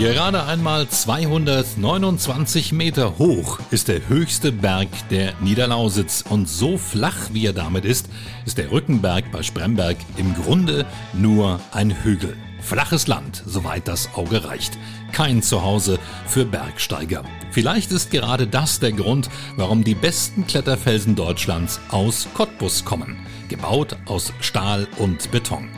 [0.00, 7.44] Gerade einmal 229 Meter hoch ist der höchste Berg der Niederlausitz und so flach wie
[7.44, 8.08] er damit ist,
[8.46, 12.34] ist der Rückenberg bei Spremberg im Grunde nur ein Hügel.
[12.62, 14.78] Flaches Land, soweit das Auge reicht.
[15.12, 17.22] Kein Zuhause für Bergsteiger.
[17.50, 23.18] Vielleicht ist gerade das der Grund, warum die besten Kletterfelsen Deutschlands aus Cottbus kommen.
[23.50, 25.68] Gebaut aus Stahl und Beton.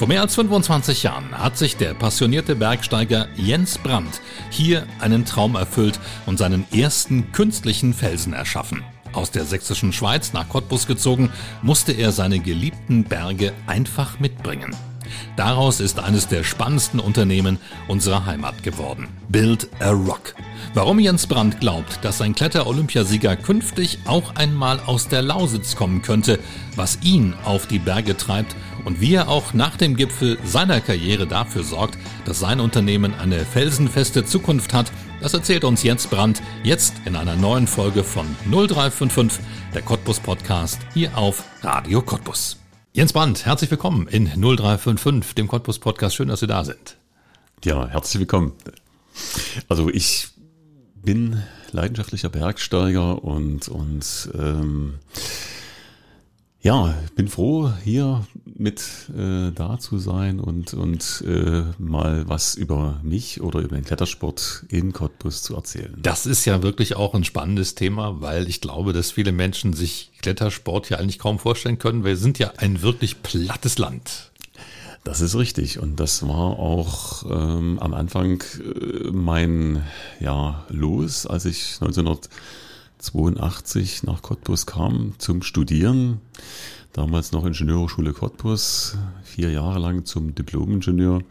[0.00, 5.56] Vor mehr als 25 Jahren hat sich der passionierte Bergsteiger Jens Brandt hier einen Traum
[5.56, 8.82] erfüllt und seinen ersten künstlichen Felsen erschaffen.
[9.12, 14.74] Aus der sächsischen Schweiz nach Cottbus gezogen, musste er seine geliebten Berge einfach mitbringen.
[15.36, 19.08] Daraus ist eines der spannendsten Unternehmen unserer Heimat geworden.
[19.28, 20.34] Build a Rock.
[20.72, 26.38] Warum Jens Brandt glaubt, dass sein Kletter-Olympiasieger künftig auch einmal aus der Lausitz kommen könnte,
[26.76, 31.26] was ihn auf die Berge treibt und wie er auch nach dem Gipfel seiner Karriere
[31.26, 36.94] dafür sorgt, dass sein Unternehmen eine felsenfeste Zukunft hat, das erzählt uns Jens Brandt jetzt
[37.04, 42.58] in einer neuen Folge von 0355, der Cottbus Podcast, hier auf Radio Cottbus.
[42.92, 46.16] Jens Brandt, herzlich willkommen in 0355, dem Cottbus Podcast.
[46.16, 46.96] Schön, dass Sie da sind.
[47.64, 48.52] Ja, herzlich willkommen.
[49.68, 50.28] Also ich
[50.94, 54.94] bin leidenschaftlicher Bergsteiger und, und ähm,
[56.62, 58.82] ja, bin froh, hier mit
[59.16, 64.66] äh, da zu sein und, und äh, mal was über mich oder über den Klettersport
[64.68, 65.96] in Cottbus zu erzählen.
[65.96, 70.12] Das ist ja wirklich auch ein spannendes Thema, weil ich glaube, dass viele Menschen sich
[70.20, 72.04] Klettersport ja eigentlich kaum vorstellen können.
[72.04, 74.30] Wir sind ja ein wirklich plattes Land.
[75.02, 79.82] Das ist richtig und das war auch ähm, am Anfang äh, mein
[80.20, 81.80] ja, Los, als ich
[83.00, 86.20] 1982 nach Cottbus kam zum Studieren.
[86.92, 91.22] Damals noch Ingenieurhochschule Cottbus, vier Jahre lang zum Diplomingenieur.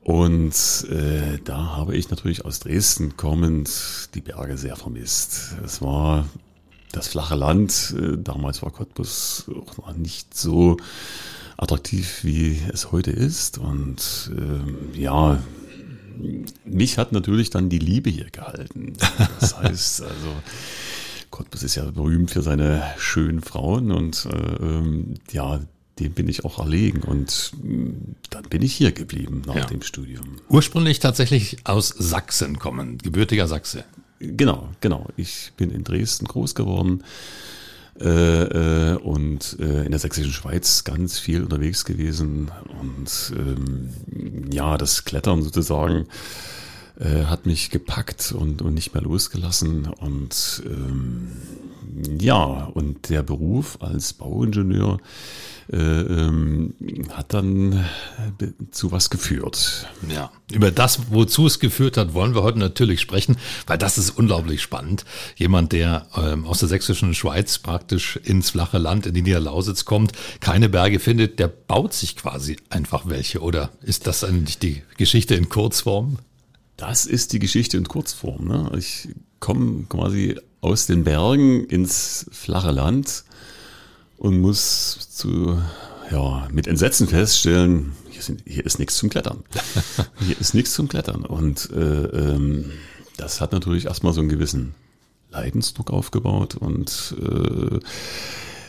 [0.00, 0.52] Und
[0.90, 5.54] äh, da habe ich natürlich aus Dresden kommend die Berge sehr vermisst.
[5.64, 6.26] Es war
[6.90, 7.94] das flache Land.
[7.96, 10.76] Äh, damals war Cottbus auch noch nicht so
[11.56, 13.58] attraktiv, wie es heute ist.
[13.58, 15.38] Und ähm, ja,
[16.64, 18.94] mich hat natürlich dann die Liebe hier gehalten.
[19.40, 20.34] Das heißt, also
[21.30, 25.60] Cottbus ist ja berühmt für seine schönen Frauen und äh, ähm, ja,
[25.98, 27.90] dem bin ich auch erlegen und mm,
[28.30, 29.64] dann bin ich hier geblieben nach ja.
[29.66, 30.36] dem Studium.
[30.48, 33.84] Ursprünglich tatsächlich aus Sachsen kommen, gebürtiger Sachse.
[34.18, 35.08] Genau, genau.
[35.16, 37.02] Ich bin in Dresden groß geworden
[38.00, 38.04] äh,
[38.94, 42.50] äh, und äh, in der sächsischen Schweiz ganz viel unterwegs gewesen.
[42.80, 43.90] Und ähm,
[44.50, 46.06] ja, das Klettern sozusagen
[46.98, 49.86] äh, hat mich gepackt und, und nicht mehr losgelassen.
[49.86, 51.32] Und ähm,
[52.20, 54.98] ja, und der Beruf als Bauingenieur
[55.72, 56.74] äh, ähm,
[57.10, 57.72] hat dann
[58.40, 59.86] äh, zu was geführt.
[60.12, 63.36] Ja, über das, wozu es geführt hat, wollen wir heute natürlich sprechen,
[63.66, 65.04] weil das ist unglaublich spannend.
[65.36, 70.12] Jemand, der ähm, aus der sächsischen Schweiz praktisch ins flache Land, in die Niederlausitz kommt,
[70.40, 73.40] keine Berge findet, der baut sich quasi einfach welche.
[73.40, 76.18] Oder ist das eigentlich die Geschichte in Kurzform?
[76.76, 78.48] Das ist die Geschichte in Kurzform.
[78.48, 78.72] Ne?
[78.76, 79.08] Ich
[79.38, 83.24] komme quasi aus den Bergen ins flache Land
[84.16, 85.60] und muss zu,
[86.10, 89.42] ja, mit Entsetzen feststellen, hier, sind, hier ist nichts zum Klettern.
[90.20, 91.24] hier ist nichts zum Klettern.
[91.24, 92.70] Und äh, ähm,
[93.16, 94.74] das hat natürlich erstmal so einen gewissen
[95.32, 97.80] Leidensdruck aufgebaut und äh,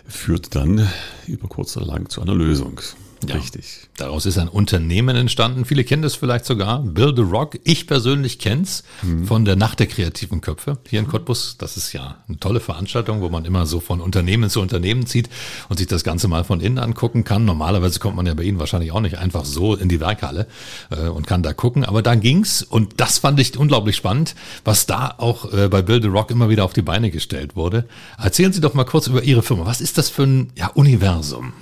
[0.07, 0.89] führt dann
[1.27, 2.81] über kurz oder lang zu einer Lösung.
[3.29, 3.35] Ja.
[3.35, 3.89] Richtig.
[3.97, 5.65] Daraus ist ein Unternehmen entstanden.
[5.65, 6.79] Viele kennen das vielleicht sogar.
[6.79, 7.59] Build a Rock.
[7.63, 9.25] Ich persönlich kenn's mhm.
[9.25, 11.57] von der Nacht der kreativen Köpfe hier in Cottbus.
[11.57, 15.29] Das ist ja eine tolle Veranstaltung, wo man immer so von Unternehmen zu Unternehmen zieht
[15.69, 17.45] und sich das Ganze mal von innen angucken kann.
[17.45, 20.47] Normalerweise kommt man ja bei Ihnen wahrscheinlich auch nicht einfach so in die Werkhalle
[20.89, 21.85] äh, und kann da gucken.
[21.85, 26.05] Aber da ging's und das fand ich unglaublich spannend, was da auch äh, bei Build
[26.05, 27.85] a Rock immer wieder auf die Beine gestellt wurde.
[28.17, 29.65] Erzählen Sie doch mal kurz über Ihre Firma.
[29.65, 31.53] Was ist das für ein ja, Universum?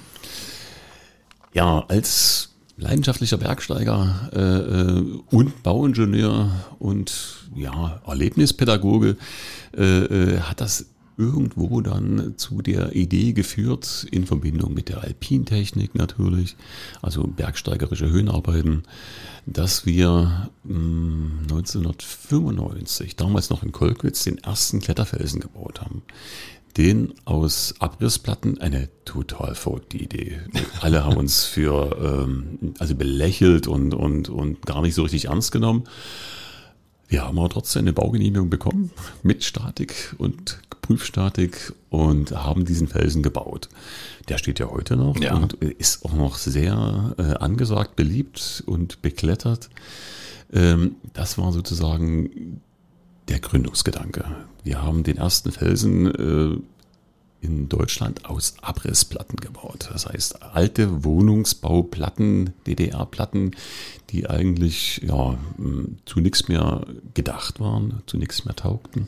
[1.54, 6.50] Ja, als leidenschaftlicher Bergsteiger äh, äh, und Bauingenieur
[6.80, 9.18] und ja, Erlebnispädagoge
[9.78, 10.86] äh, äh, hat das
[11.18, 16.56] irgendwo dann zu der Idee geführt, in Verbindung mit der Alpintechnik natürlich,
[17.02, 18.84] also bergsteigerische Höhenarbeiten,
[19.46, 26.02] dass wir mh, hm, 1995, damals noch in Kolkwitz, den ersten Kletterfelsen gebaut haben
[26.78, 30.40] den aus Abrissplatten eine total verrückte Idee.
[30.82, 31.98] Alle haben uns für
[32.28, 35.84] ähm, also belächelt und, und, und gar nicht so richtig ernst genommen.
[37.08, 38.92] Wir haben aber trotzdem eine Baugenehmigung bekommen
[39.22, 43.68] mit Statik und Prüfstatik und haben diesen Felsen gebaut.
[44.30, 45.36] Der steht ja heute noch Ja.
[45.36, 49.70] und ist auch noch sehr äh, angesagt, beliebt und beklettert.
[50.54, 52.62] Ähm, das war sozusagen
[53.32, 54.26] der Gründungsgedanke.
[54.64, 56.58] Wir haben den ersten Felsen äh,
[57.40, 59.90] in Deutschland aus Abrissplatten gebaut.
[59.92, 63.52] Das heißt, alte Wohnungsbauplatten, DDR-Platten,
[64.10, 65.38] die eigentlich ja,
[66.06, 69.08] zu nichts mehr gedacht waren, zu nichts mehr taugten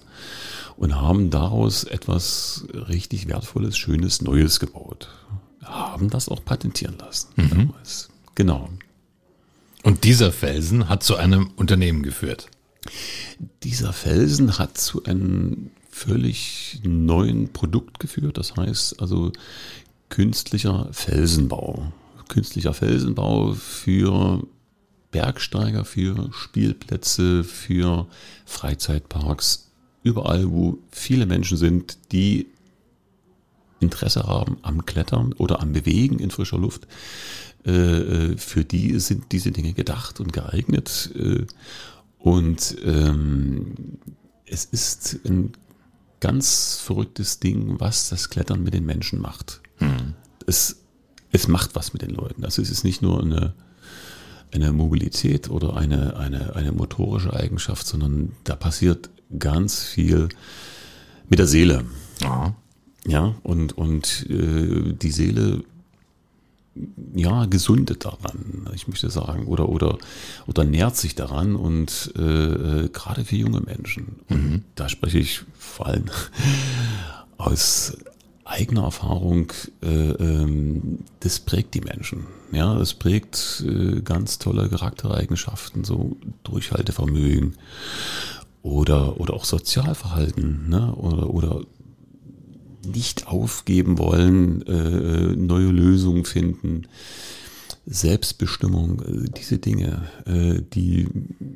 [0.77, 5.09] und haben daraus etwas richtig Wertvolles, Schönes, Neues gebaut.
[5.61, 7.27] Haben das auch patentieren lassen.
[7.49, 8.09] damals.
[8.35, 8.69] Genau.
[9.83, 12.47] Und dieser Felsen hat zu einem Unternehmen geführt.
[13.63, 18.37] Dieser Felsen hat zu einem völlig neuen Produkt geführt.
[18.37, 19.31] Das heißt also
[20.09, 21.91] künstlicher Felsenbau.
[22.27, 24.45] Künstlicher Felsenbau für
[25.11, 28.07] Bergsteiger, für Spielplätze, für
[28.45, 29.71] Freizeitparks.
[30.01, 32.47] Überall, wo viele Menschen sind, die
[33.79, 36.87] Interesse haben am Klettern oder am Bewegen in frischer Luft,
[37.65, 41.11] äh, für die sind diese Dinge gedacht und geeignet.
[42.23, 43.73] Und ähm,
[44.45, 45.51] es ist ein
[46.21, 49.61] ganz verrücktes Ding, was das Klettern mit den Menschen macht.
[50.47, 50.77] Es,
[51.33, 52.45] es macht was mit den Leuten.
[52.45, 53.53] Also es ist nicht nur eine,
[54.53, 60.29] eine Mobilität oder eine, eine, eine motorische Eigenschaft, sondern da passiert ganz viel
[61.27, 61.83] mit der Seele.
[62.21, 62.55] Ja.
[63.05, 65.65] Ja, und, und äh, die Seele
[67.15, 69.97] ja, gesundet daran, ich möchte sagen, oder, oder,
[70.47, 74.19] oder nährt sich daran und äh, äh, gerade für junge Menschen.
[74.29, 76.05] Und da spreche ich vor allem
[77.37, 77.95] aus
[78.45, 82.25] eigener Erfahrung, äh, ähm, das prägt die Menschen.
[82.51, 87.55] Ja, es prägt äh, ganz tolle Charaktereigenschaften, so Durchhaltevermögen
[88.61, 90.93] oder, oder auch Sozialverhalten, ne?
[90.95, 91.61] oder, oder
[92.85, 96.87] nicht aufgeben wollen, äh, neue Lösungen finden,
[97.85, 101.07] Selbstbestimmung, äh, diese Dinge, äh, die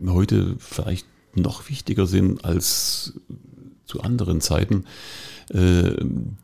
[0.05, 3.13] heute vielleicht noch wichtiger sind als
[3.85, 4.85] zu anderen Zeiten,
[5.49, 5.93] äh,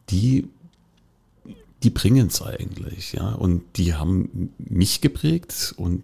[0.09, 0.47] die,
[1.83, 6.03] die bringen es eigentlich, ja, und die haben mich geprägt und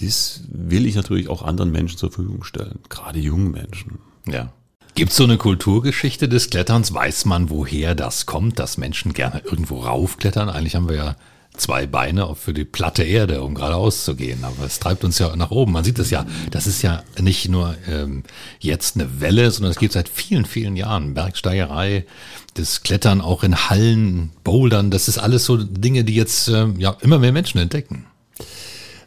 [0.00, 3.98] das will ich natürlich auch anderen Menschen zur Verfügung stellen, gerade jungen Menschen.
[4.26, 4.52] Ja.
[5.00, 6.92] Gibt es so eine Kulturgeschichte des Kletterns?
[6.92, 10.50] Weiß man, woher das kommt, dass Menschen gerne irgendwo raufklettern?
[10.50, 11.16] Eigentlich haben wir ja
[11.56, 14.44] zwei Beine für die platte Erde, um geradeaus zu gehen.
[14.44, 15.72] Aber es treibt uns ja nach oben.
[15.72, 18.24] Man sieht es ja, das ist ja nicht nur ähm,
[18.58, 22.04] jetzt eine Welle, sondern es gibt seit vielen, vielen Jahren Bergsteigerei,
[22.52, 24.90] das Klettern auch in Hallen, Bouldern.
[24.90, 28.04] Das ist alles so Dinge, die jetzt ähm, ja immer mehr Menschen entdecken.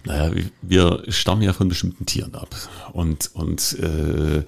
[0.06, 2.50] Naja, wir stammen ja von bestimmten Tieren ab
[2.94, 4.44] und, und äh,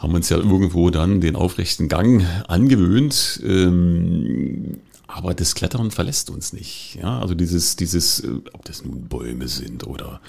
[0.00, 3.40] haben uns ja irgendwo dann den aufrechten Gang angewöhnt.
[3.44, 6.98] Ähm, aber das Klettern verlässt uns nicht.
[7.00, 10.20] Ja, also dieses, dieses, äh, ob das nun Bäume sind oder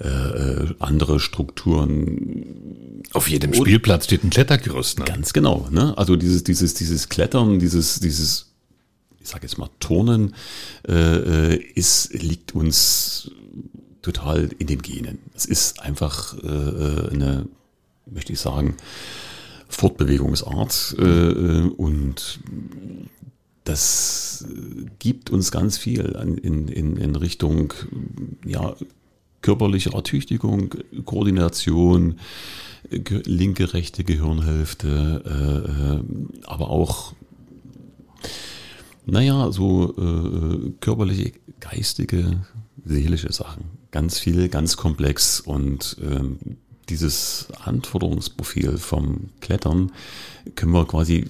[0.00, 4.98] äh, äh, andere Strukturen, Auf jedem Spielplatz steht ein Klettergerüst.
[4.98, 5.04] Ne?
[5.04, 5.68] Ganz genau.
[5.70, 5.96] Ne?
[5.98, 8.52] Also dieses, dieses, dieses Klettern, dieses, dieses,
[9.20, 10.34] ich sage jetzt mal Turnen,
[10.88, 13.30] äh, äh, ist, liegt uns
[14.00, 15.18] total in den Genen.
[15.34, 17.46] Es ist einfach äh, eine,
[18.12, 18.76] möchte ich sagen,
[19.68, 22.40] Fortbewegungsart äh, äh, und
[23.64, 24.44] das
[24.98, 26.00] gibt uns ganz viel
[26.42, 27.72] in, in, in Richtung
[28.44, 28.74] ja,
[29.40, 32.18] körperliche Ertüchtigung, Koordination,
[33.24, 37.14] linke, rechte Gehirnhälfte, äh, aber auch,
[39.06, 39.94] naja, so
[40.80, 42.44] körperliche, geistige,
[42.84, 43.64] seelische Sachen.
[43.92, 46.38] Ganz viel, ganz komplex und ähm,
[46.92, 49.92] dieses Anforderungsprofil vom Klettern
[50.54, 51.26] können wir quasi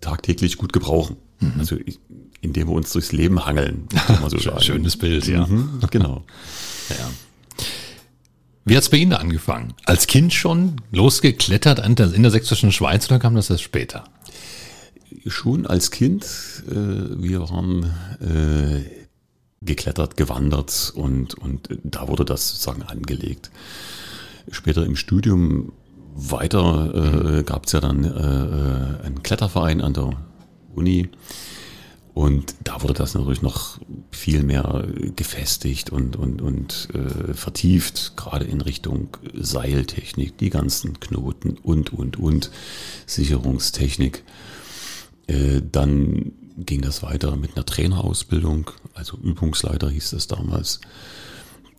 [0.00, 1.16] tagtäglich gut gebrauchen.
[1.58, 2.00] Also ich-
[2.40, 4.60] indem wir uns durchs Leben hangeln, kann man so sagen.
[4.60, 5.46] Schönes Bild, ja.
[5.46, 6.24] Mhm, genau.
[6.90, 7.10] ja.
[8.64, 9.74] Wie hat's bei Ihnen angefangen?
[9.86, 14.04] Als Kind schon losgeklettert in der, in der sächsischen Schweiz oder kam das erst später?
[15.26, 16.24] Schon als Kind,
[16.68, 17.84] äh, wir waren
[18.20, 18.84] äh,
[19.64, 23.50] geklettert, gewandert und, und da wurde das sozusagen angelegt.
[24.50, 25.72] Später im Studium
[26.14, 30.10] weiter äh, gab es ja dann äh, äh, einen Kletterverein an der
[30.74, 31.08] Uni
[32.18, 33.78] und da wurde das natürlich noch
[34.10, 41.56] viel mehr gefestigt und, und, und äh, vertieft, gerade in Richtung Seiltechnik, die ganzen Knoten
[41.62, 42.50] und, und, und,
[43.06, 44.24] Sicherungstechnik.
[45.28, 50.80] Äh, dann ging das weiter mit einer Trainerausbildung, also Übungsleiter hieß das damals.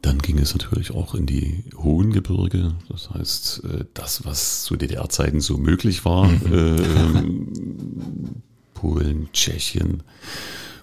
[0.02, 4.78] Dann ging es natürlich auch in die hohen Gebirge, das heißt, äh, das, was zu
[4.78, 7.52] DDR-Zeiten so möglich war, mhm.
[7.54, 8.34] äh,
[8.74, 10.04] Polen, Tschechien,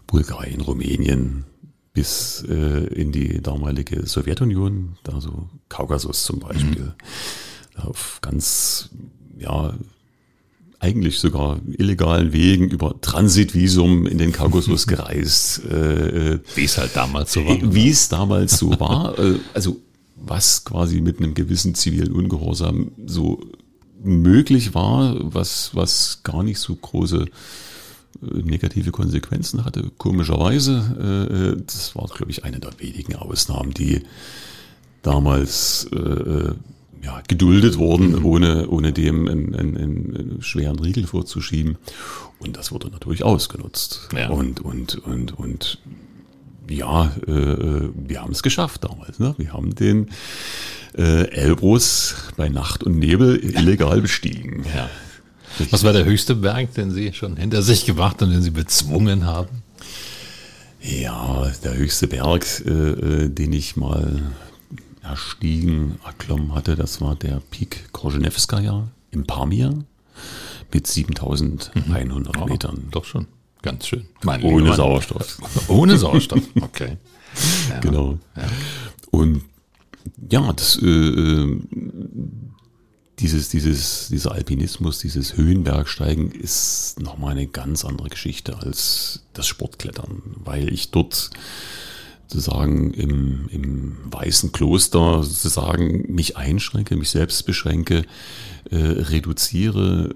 [0.07, 1.45] Bulgarien, Rumänien,
[1.95, 6.93] bis äh, in die damalige Sowjetunion, da so Kaukasus zum Beispiel,
[7.75, 7.81] mhm.
[7.81, 8.91] auf ganz,
[9.39, 9.75] ja,
[10.79, 15.63] eigentlich sogar illegalen Wegen über Transitvisum in den Kaukasus gereist.
[15.65, 17.59] Äh, äh, wie es halt damals so war.
[17.75, 19.07] Wie es damals so war.
[19.19, 19.79] Äh, also
[20.17, 23.41] was quasi mit einem gewissen zivilen Ungehorsam so
[24.03, 27.27] möglich war, was, was gar nicht so große
[28.21, 31.63] negative Konsequenzen hatte, komischerweise.
[31.67, 34.03] Das war, glaube ich, eine der wenigen Ausnahmen, die
[35.03, 35.89] damals
[37.07, 38.27] ja, geduldet worden, mhm.
[38.27, 41.79] ohne, ohne dem einen, einen, einen schweren Riegel vorzuschieben.
[42.41, 44.09] Und das wurde natürlich ausgenutzt.
[44.13, 44.29] Ja.
[44.29, 45.79] Und, und, und, und
[46.69, 49.21] ja, äh, wir haben es geschafft damals.
[49.21, 49.37] Ne?
[49.39, 50.11] Wir haben den
[50.99, 54.65] äh, Elbrus bei Nacht und Nebel illegal bestiegen.
[54.75, 54.91] Ja.
[55.71, 59.25] Was war der höchste Berg, den Sie schon hinter sich gemacht und den Sie bezwungen
[59.25, 59.63] haben?
[60.83, 64.21] Ja, der höchste Berg, äh, äh den ich mal
[65.09, 69.85] erstiegen, erklommen hatte, das war der Peak Korzenewskaja im Pamir
[70.73, 72.45] mit 7100 mhm.
[72.47, 72.89] Metern.
[72.91, 73.27] Doch schon.
[73.63, 74.07] Ganz schön.
[74.23, 75.39] Mein Ohne Sauerstoff.
[75.69, 76.97] Ohne Sauerstoff, okay.
[77.69, 77.81] Ja.
[77.81, 78.19] Genau.
[78.35, 78.49] Ja.
[79.11, 79.43] Und
[80.31, 81.61] ja, das, äh, äh,
[83.19, 90.23] dieses, dieses, dieser Alpinismus, dieses Höhenbergsteigen ist nochmal eine ganz andere Geschichte als das Sportklettern,
[90.45, 91.31] weil ich dort
[92.27, 98.05] sozusagen im, im weißen Kloster sozusagen mich einschränke, mich selbst beschränke,
[98.71, 100.15] äh, reduziere,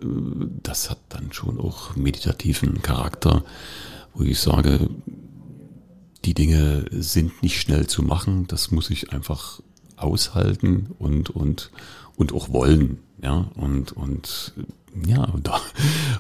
[0.63, 3.45] das hat dann schon auch meditativen Charakter,
[4.15, 4.91] wo ich sage,
[6.25, 9.61] die Dinge sind nicht schnell zu machen, das muss ich einfach
[9.97, 11.71] aushalten und, und,
[12.17, 12.99] und auch wollen.
[13.23, 14.55] Ja, und, und
[15.07, 15.61] ja, und da,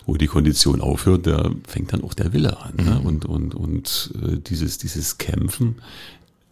[0.06, 2.74] wo die Kondition aufhört, da fängt dann auch der Wille an.
[2.76, 2.98] Ne?
[3.00, 3.06] Mhm.
[3.06, 5.76] Und, und, und äh, dieses, dieses Kämpfen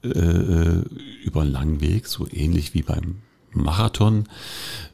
[0.03, 0.85] äh, äh,
[1.25, 3.17] über einen langen Weg, so ähnlich wie beim
[3.53, 4.25] Marathon,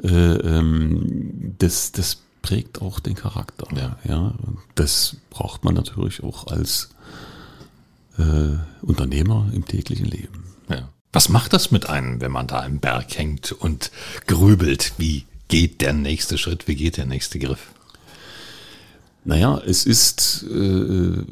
[0.02, 3.66] äh, ähm, das, das prägt auch den Charakter.
[3.76, 3.98] Ja.
[4.06, 4.18] Ja?
[4.18, 6.90] Und das braucht man natürlich auch als
[8.18, 10.44] äh, Unternehmer im täglichen Leben.
[10.68, 10.88] Ja.
[11.12, 13.90] Was macht das mit einem, wenn man da im Berg hängt und
[14.26, 16.68] grübelt, wie geht der nächste Schritt?
[16.68, 17.72] Wie geht der nächste Griff?
[19.24, 21.22] Naja, es ist, äh,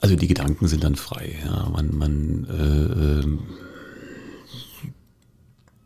[0.00, 1.38] also die Gedanken sind dann frei.
[1.44, 1.68] Ja.
[1.68, 3.26] Man, man äh,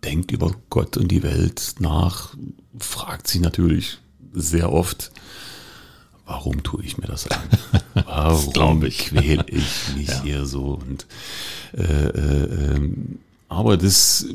[0.05, 2.35] denkt über Gott und die Welt nach,
[2.79, 3.99] fragt sich natürlich
[4.33, 5.11] sehr oft,
[6.25, 7.41] warum tue ich mir das an?
[8.07, 9.07] Warum ich.
[9.07, 10.23] quäle ich mich ja.
[10.23, 10.75] hier so?
[10.75, 11.07] Und
[11.77, 13.19] äh, äh, ähm,
[13.51, 14.27] aber das,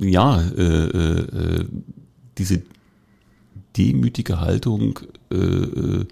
[0.00, 1.64] ja, äh, äh,
[2.36, 2.62] diese
[3.76, 4.98] demütige Haltung
[5.30, 6.04] äh,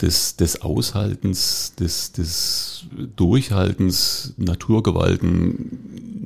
[0.00, 6.24] des, des Aushaltens, des, des Durchhaltens, Naturgewalten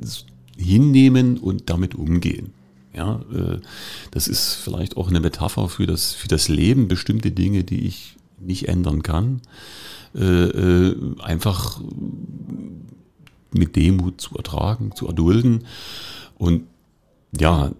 [0.57, 2.53] hinnehmen und damit umgehen.
[2.93, 3.59] Ja, äh,
[4.11, 8.15] das ist vielleicht auch eine Metapher für das, für das Leben, bestimmte Dinge, die ich
[8.39, 9.41] nicht ändern kann.
[10.15, 11.81] Äh, äh, einfach
[13.51, 15.65] mit Demut zu ertragen, zu erdulden.
[16.37, 16.63] Und
[17.37, 17.71] ja,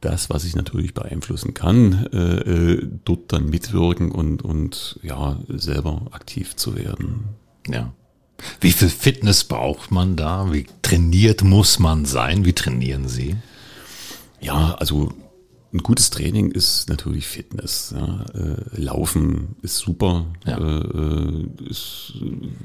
[0.00, 6.02] das, was ich natürlich beeinflussen kann, äh, äh, dort dann mitwirken und, und ja, selber
[6.10, 7.24] aktiv zu werden.
[7.66, 7.92] Ja.
[8.60, 10.52] Wie viel Fitness braucht man da?
[10.52, 12.44] Wie trainiert muss man sein?
[12.44, 13.36] Wie trainieren Sie?
[14.40, 15.12] Ja, also
[15.72, 17.94] ein gutes Training ist natürlich Fitness.
[17.94, 18.24] Ja.
[18.34, 20.58] Äh, Laufen ist super, ja.
[20.58, 22.14] äh, äh ist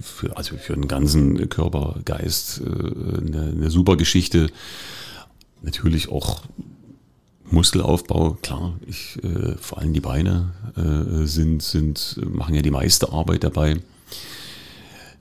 [0.01, 4.50] für, also für den ganzen Körper, Geist äh, eine, eine super Geschichte.
[5.62, 6.41] Natürlich auch
[7.51, 13.12] Muskelaufbau, klar, ich, äh, vor allem die Beine äh, sind, sind, machen ja die meiste
[13.12, 13.77] Arbeit dabei.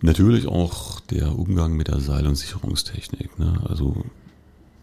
[0.02, 3.38] Natürlich auch der Umgang mit der Seil- und Sicherungstechnik.
[3.38, 3.60] Ne?
[3.68, 4.04] Also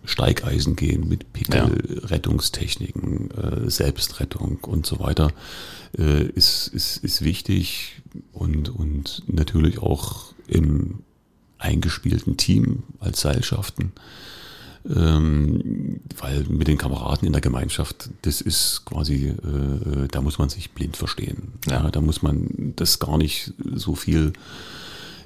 [0.03, 2.07] Steigeisen gehen mit Pickel, ja.
[2.07, 5.31] Rettungstechniken, äh, Selbstrettung und so weiter,
[5.97, 8.01] äh, ist, ist, ist wichtig
[8.31, 10.99] und, und natürlich auch im
[11.57, 13.91] eingespielten Team als Seilschaften.
[14.89, 20.47] Ähm, weil mit den Kameraden in der Gemeinschaft, das ist quasi, äh, da muss man
[20.47, 21.53] sich blind verstehen.
[21.67, 21.83] Ja.
[21.83, 21.91] ja.
[21.91, 24.31] da muss man das gar nicht so viel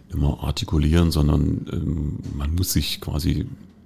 [0.10, 3.46] immer artikulieren, sondern ähm, man muss sich quasi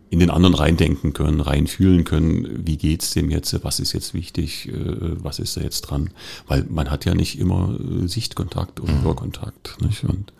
[0.10, 4.68] in den anderen reindenken können, reinfühlen können, wie geht's dem jetzt, was ist jetzt wichtig,
[4.70, 6.12] äh, was ist da jetzt dran,
[6.48, 9.04] weil man hat ja nicht immer äh, Sichtkontakt oder mhm.
[9.04, 10.04] Hörkontakt, nicht?
[10.04, 10.32] Und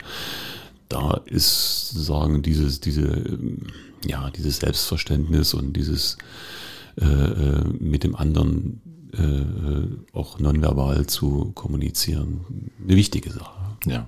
[0.90, 3.38] da ist sagen dieses diese
[4.06, 6.18] ja dieses Selbstverständnis und dieses
[6.98, 8.82] äh, äh mit dem anderen
[9.14, 13.78] äh, auch nonverbal zu kommunizieren eine wichtige Sache.
[13.86, 14.08] Ja.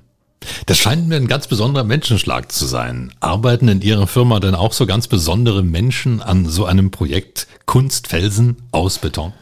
[0.69, 3.11] Das scheint mir ein ganz besonderer Menschenschlag zu sein.
[3.21, 8.57] Arbeiten in Ihrer Firma denn auch so ganz besondere Menschen an so einem Projekt Kunstfelsen
[8.71, 9.33] aus Beton?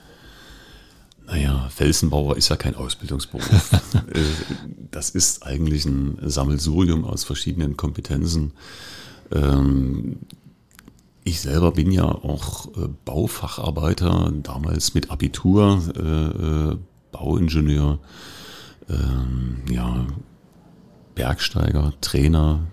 [1.26, 3.44] Naja, Felsenbauer ist ja kein Ausbildungsberuf.
[4.14, 4.22] Äh,
[4.90, 8.54] das ist eigentlich ein Sammelsurium aus verschiedenen Kompetenzen.
[9.34, 10.20] Ähm,
[11.26, 16.78] ich selber bin ja auch äh, Baufacharbeiter, damals mit Abitur, äh,
[17.12, 18.00] Bauingenieur,
[18.90, 20.08] ähm, ja,
[21.18, 22.68] Bergsteiger, Trainer,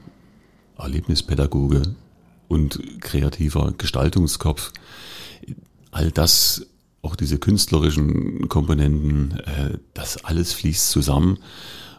[0.77, 1.95] Erlebnispädagoge
[2.47, 4.71] und kreativer Gestaltungskopf.
[5.91, 6.67] All das,
[7.01, 11.39] auch diese künstlerischen Komponenten, äh, das alles fließt zusammen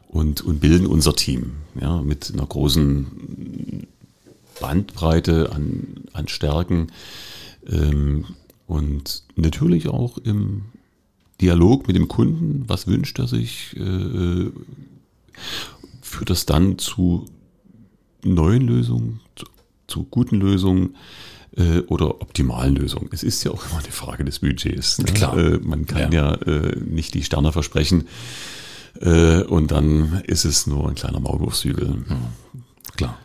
[0.08, 1.54] und, und bilden unser Team.
[1.82, 3.88] Ja, mit einer großen
[4.62, 6.92] Bandbreite an, an Stärken
[7.68, 8.25] ähm,
[8.68, 10.66] und natürlich auch im
[11.42, 14.52] Dialog mit dem Kunden, was wünscht er sich, äh,
[16.15, 17.25] führt das dann zu
[18.24, 19.45] neuen Lösungen, zu,
[19.88, 20.95] zu guten Lösungen
[21.57, 23.10] äh, oder optimalen Lösungen.
[23.12, 24.98] Es ist ja auch immer eine Frage des Budgets.
[25.00, 25.05] Ne?
[25.05, 25.38] Klar.
[25.38, 28.07] Äh, man kann ja, ja äh, nicht die Sterne versprechen
[29.01, 31.89] äh, und dann ist es nur ein kleiner Maulwurfshügel.
[31.89, 32.05] Mhm.
[32.95, 33.19] Klar.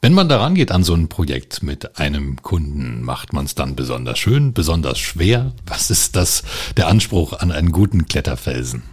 [0.00, 3.74] Wenn man daran geht an so ein Projekt mit einem Kunden, macht man es dann
[3.74, 5.52] besonders schön, besonders schwer?
[5.66, 6.44] Was ist das
[6.76, 8.84] der Anspruch an einen guten Kletterfelsen?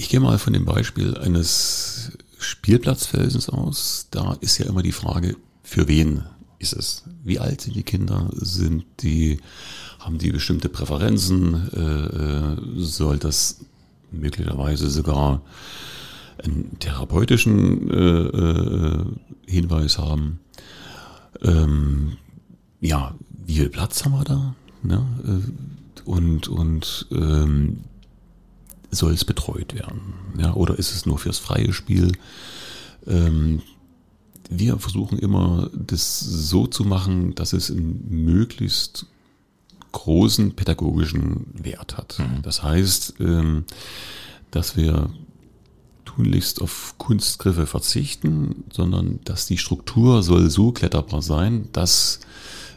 [0.00, 4.06] Ich gehe mal von dem Beispiel eines Spielplatzfelsens aus.
[4.12, 6.22] Da ist ja immer die Frage, für wen
[6.60, 7.02] ist es?
[7.24, 8.30] Wie alt sind die Kinder?
[8.32, 9.40] Sind die,
[9.98, 11.68] haben die bestimmte Präferenzen?
[11.74, 13.58] Äh, äh soll das
[14.12, 15.42] möglicherweise sogar
[16.44, 19.04] einen therapeutischen äh, äh,
[19.46, 20.38] Hinweis haben?
[21.42, 22.18] Ähm,
[22.80, 24.54] ja, wie viel Platz haben wir da?
[24.84, 25.04] Ne?
[25.26, 27.80] Äh, und und ähm,
[28.90, 30.14] soll es betreut werden?
[30.38, 32.12] Ja, oder ist es nur fürs freie Spiel?
[33.06, 33.62] Ähm,
[34.50, 39.06] wir versuchen immer, das so zu machen, dass es einen möglichst
[39.92, 42.18] großen pädagogischen Wert hat.
[42.18, 42.42] Mhm.
[42.42, 43.64] Das heißt, ähm,
[44.50, 45.10] dass wir
[46.04, 52.20] tunlichst auf Kunstgriffe verzichten, sondern dass die Struktur soll so kletterbar sein, dass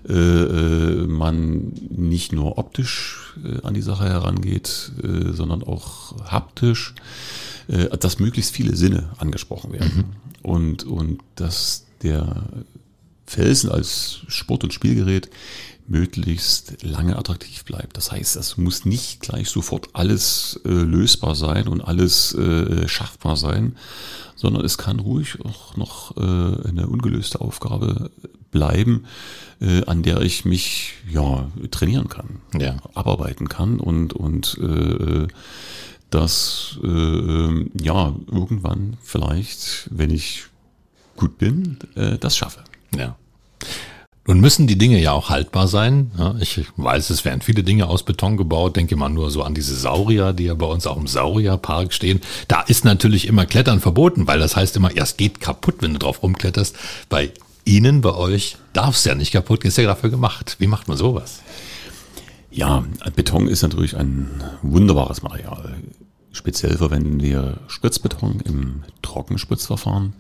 [0.08, 6.96] äh, äh, man nicht nur optisch äh, an die Sache herangeht, äh, sondern auch haptisch,
[7.68, 9.96] dass möglichst viele Sinne angesprochen werden.
[9.96, 10.42] Mhm.
[10.42, 12.44] Und, und dass der
[13.26, 15.30] Felsen als Sport- und Spielgerät
[15.88, 17.98] möglichst lange attraktiv bleibt.
[17.98, 23.38] Das heißt, es muss nicht gleich sofort alles äh, lösbar sein und alles äh, schaffbar
[23.38, 23.76] sein,
[24.42, 26.20] sondern es kann ruhig auch noch äh,
[26.68, 28.10] eine ungelöste Aufgabe
[28.50, 29.06] bleiben,
[29.62, 32.78] äh, an der ich mich ja trainieren kann, ja.
[32.96, 35.28] abarbeiten kann und und äh,
[36.10, 40.46] das äh, ja irgendwann vielleicht, wenn ich
[41.16, 42.64] gut bin, äh, das schaffe.
[42.98, 43.16] Ja.
[44.32, 46.10] Nun müssen die Dinge ja auch haltbar sein.
[46.40, 48.78] ich weiß, es werden viele Dinge aus Beton gebaut.
[48.78, 52.22] Denke mal nur so an diese Saurier, die ja bei uns auch im Saurierpark stehen.
[52.48, 56.00] Da ist natürlich immer Klettern verboten, weil das heißt immer, erst geht kaputt, wenn du
[56.00, 56.78] drauf rumkletterst.
[57.10, 57.34] Bei
[57.66, 60.56] Ihnen, bei euch, darf es ja nicht kaputt gehen, ist ja dafür gemacht.
[60.60, 61.42] Wie macht man sowas?
[62.52, 62.86] Ja,
[63.18, 65.76] Beton ist natürlich ein wunderbares Material.
[66.32, 70.14] Speziell verwenden wir Spritzbeton im Trockenspritzverfahren.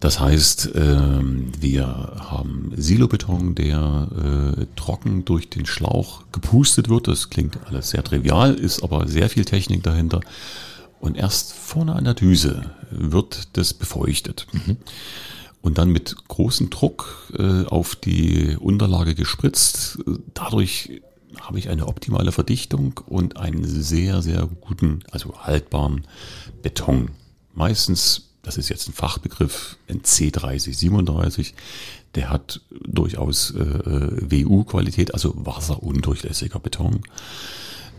[0.00, 4.08] Das heißt, ähm, wir haben Silobeton, der
[4.58, 7.08] äh, trocken durch den Schlauch gepustet wird.
[7.08, 10.20] Das klingt alles sehr trivial, ist aber sehr viel Technik dahinter.
[11.00, 14.46] Und erst vorne an der Düse wird das befeuchtet.
[14.52, 14.76] Mhm.
[15.60, 19.98] Und dann mit großem Druck äh, auf die Unterlage gespritzt.
[20.34, 21.02] Dadurch
[21.40, 26.06] habe ich eine optimale Verdichtung und einen sehr, sehr guten, also haltbaren
[26.62, 27.10] Beton.
[27.54, 31.54] Meistens das ist jetzt ein Fachbegriff, ein C3037,
[32.14, 37.00] der hat durchaus äh, äh WU-Qualität, also wasserundurchlässiger Beton.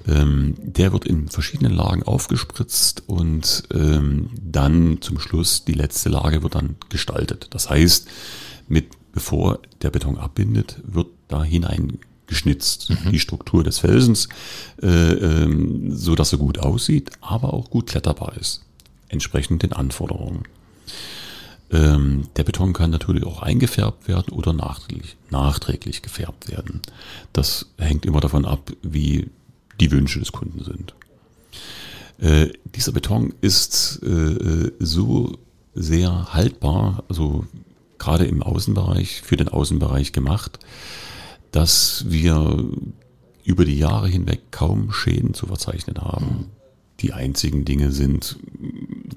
[0.07, 6.43] Ähm, der wird in verschiedenen Lagen aufgespritzt und ähm, dann zum Schluss die letzte Lage
[6.43, 7.47] wird dann gestaltet.
[7.49, 8.07] Das heißt,
[8.67, 13.11] mit bevor der Beton abbindet, wird da hinein geschnitzt, mhm.
[13.11, 14.29] die Struktur des Felsens,
[14.81, 18.64] äh, ähm, so dass er gut aussieht, aber auch gut kletterbar ist
[19.09, 20.43] entsprechend den Anforderungen.
[21.71, 26.81] Ähm, der Beton kann natürlich auch eingefärbt werden oder nachträglich, nachträglich gefärbt werden.
[27.33, 29.29] Das hängt immer davon ab, wie
[29.79, 30.93] die Wünsche des Kunden sind.
[32.19, 35.37] Äh, dieser Beton ist äh, so
[35.73, 37.45] sehr haltbar, also
[37.97, 40.59] gerade im Außenbereich, für den Außenbereich gemacht,
[41.51, 42.65] dass wir
[43.43, 46.51] über die Jahre hinweg kaum Schäden zu verzeichnen haben.
[47.01, 48.37] Die einzigen Dinge sind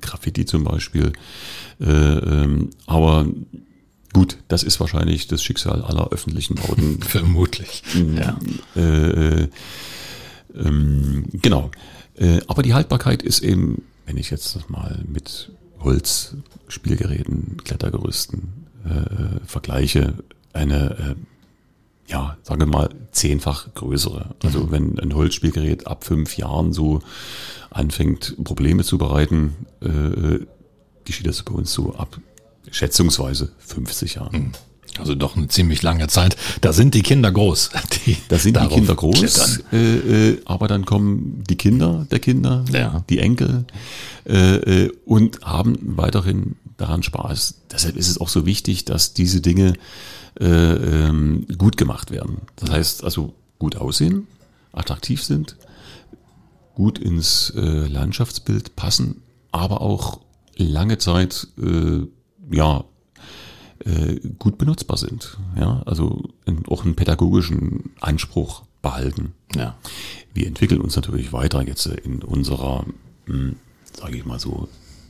[0.00, 1.12] Graffiti zum Beispiel.
[1.80, 3.26] Äh, ähm, aber
[4.12, 7.00] gut, das ist wahrscheinlich das Schicksal aller öffentlichen Bauten.
[7.02, 7.82] Vermutlich.
[8.16, 8.38] Ja.
[8.76, 9.48] Äh, äh,
[10.56, 11.70] ähm, genau.
[12.16, 20.14] Äh, aber die Haltbarkeit ist eben, wenn ich jetzt mal mit Holzspielgeräten, Klettergerüsten äh, vergleiche,
[20.52, 21.16] eine
[22.08, 24.34] ja, sagen wir mal, zehnfach größere.
[24.42, 24.70] Also mhm.
[24.70, 27.00] wenn ein Holzspielgerät ab fünf Jahren so
[27.70, 30.44] anfängt, Probleme zu bereiten, äh,
[31.04, 32.18] geschieht das bei uns so ab
[32.70, 34.36] schätzungsweise 50 Jahren.
[34.36, 34.52] Mhm.
[34.98, 36.36] Also doch eine ziemlich lange Zeit.
[36.62, 37.70] Da sind die Kinder groß.
[38.06, 39.76] Die da sind die Kinder groß, äh,
[40.30, 43.04] äh, aber dann kommen die Kinder der Kinder, ja.
[43.08, 43.64] die Enkel
[44.26, 47.54] äh, äh, und haben weiterhin daran Spaß.
[47.70, 49.76] Deshalb ist es auch so wichtig, dass diese Dinge äh,
[50.44, 52.42] ähm, gut gemacht werden.
[52.56, 54.26] Das heißt also gut aussehen,
[54.72, 55.56] attraktiv sind,
[56.74, 60.20] gut ins äh, Landschaftsbild passen, aber auch
[60.56, 62.06] lange Zeit äh,
[62.50, 62.84] ja
[63.84, 65.38] äh, gut benutzbar sind.
[65.58, 69.32] Ja, also in, auch einen pädagogischen Anspruch behalten.
[69.54, 69.76] Ja.
[70.34, 72.84] Wir entwickeln uns natürlich weiter jetzt in unserer,
[73.26, 73.56] hm,
[73.92, 74.68] sage ich mal so,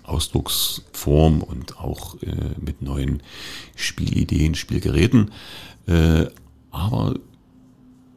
[0.08, 3.22] Ausdrucksform und auch äh, mit neuen
[3.76, 5.30] Spielideen, Spielgeräten.
[5.86, 6.26] Äh,
[6.70, 7.14] aber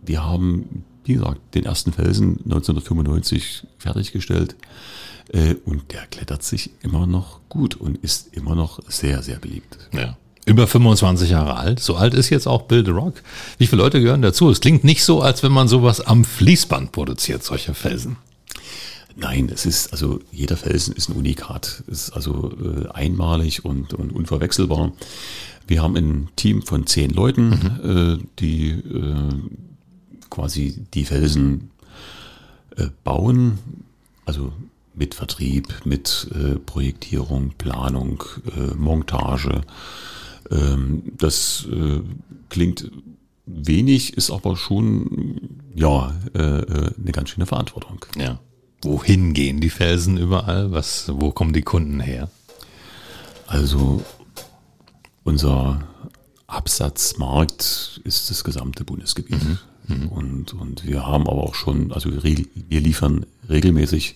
[0.03, 4.55] wir haben, wie gesagt, den ersten Felsen 1995 fertiggestellt
[5.29, 9.77] äh, und der klettert sich immer noch gut und ist immer noch sehr, sehr beliebt.
[9.93, 10.17] Ja.
[10.45, 11.79] Über 25 Jahre alt.
[11.79, 13.21] So alt ist jetzt auch Build a Rock.
[13.59, 14.49] Wie viele Leute gehören dazu?
[14.49, 18.17] Es klingt nicht so, als wenn man sowas am Fließband produziert, solche Felsen.
[19.15, 21.83] Nein, es ist, also jeder Felsen ist ein Unikat.
[21.87, 24.91] Es ist also äh, einmalig und, und unverwechselbar.
[25.67, 28.19] Wir haben ein Team von zehn Leuten, mhm.
[28.19, 29.29] äh, die äh,
[30.29, 31.71] quasi die Felsen
[32.77, 33.59] äh, bauen,
[34.25, 34.53] also
[34.93, 38.23] mit Vertrieb, mit äh, Projektierung, Planung,
[38.55, 39.61] äh, Montage.
[40.49, 42.01] Ähm, das äh,
[42.49, 42.91] klingt
[43.45, 48.05] wenig, ist aber schon ja äh, äh, eine ganz schöne Verantwortung.
[48.17, 48.39] Ja.
[48.81, 50.71] Wohin gehen die Felsen überall?
[50.71, 52.29] Was, wo kommen die Kunden her?
[53.47, 54.03] Also
[55.23, 55.83] unser
[56.47, 59.43] Absatzmarkt ist das gesamte Bundesgebiet.
[59.43, 59.59] Mhm.
[59.87, 60.07] Mhm.
[60.07, 64.15] Und, und wir haben aber auch schon, also wir, wir liefern regelmäßig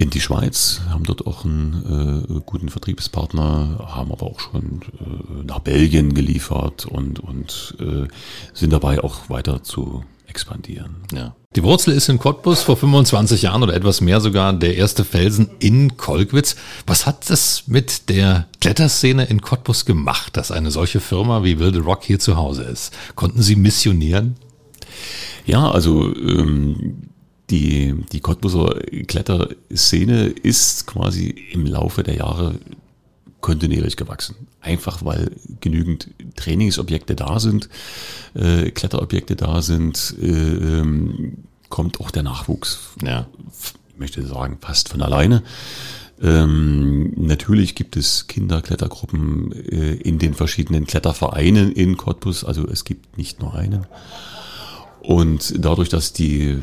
[0.00, 5.44] in die Schweiz, haben dort auch einen äh, guten Vertriebspartner, haben aber auch schon äh,
[5.44, 8.08] nach Belgien geliefert und, und äh,
[8.54, 10.96] sind dabei auch weiter zu expandieren.
[11.12, 11.36] Ja.
[11.54, 15.50] Die Wurzel ist in Cottbus vor 25 Jahren oder etwas mehr sogar der erste Felsen
[15.58, 16.56] in Kolkwitz.
[16.86, 21.80] Was hat das mit der Kletterszene in Cottbus gemacht, dass eine solche Firma wie Wilde
[21.80, 22.96] Rock hier zu Hause ist?
[23.16, 24.36] Konnten Sie missionieren?
[25.44, 27.09] Ja, also ähm,
[27.50, 32.54] die, die Cottbuser Kletterszene ist quasi im Laufe der Jahre
[33.40, 34.34] kontinuierlich gewachsen.
[34.60, 37.68] Einfach weil genügend Trainingsobjekte da sind,
[38.34, 42.80] äh, Kletterobjekte da sind, äh, ähm, kommt auch der Nachwuchs.
[43.02, 43.26] Ja.
[43.88, 45.42] Ich möchte sagen, fast von alleine.
[46.22, 52.44] Ähm, natürlich gibt es Kinderklettergruppen äh, in den verschiedenen Klettervereinen in Cottbus.
[52.44, 53.86] Also es gibt nicht nur einen.
[55.00, 56.58] Und dadurch, dass die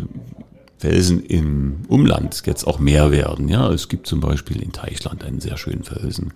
[0.80, 3.50] Felsen im Umland jetzt auch mehr werden.
[3.50, 6.34] Ja, es gibt zum Beispiel in Teichland einen sehr schönen Felsen.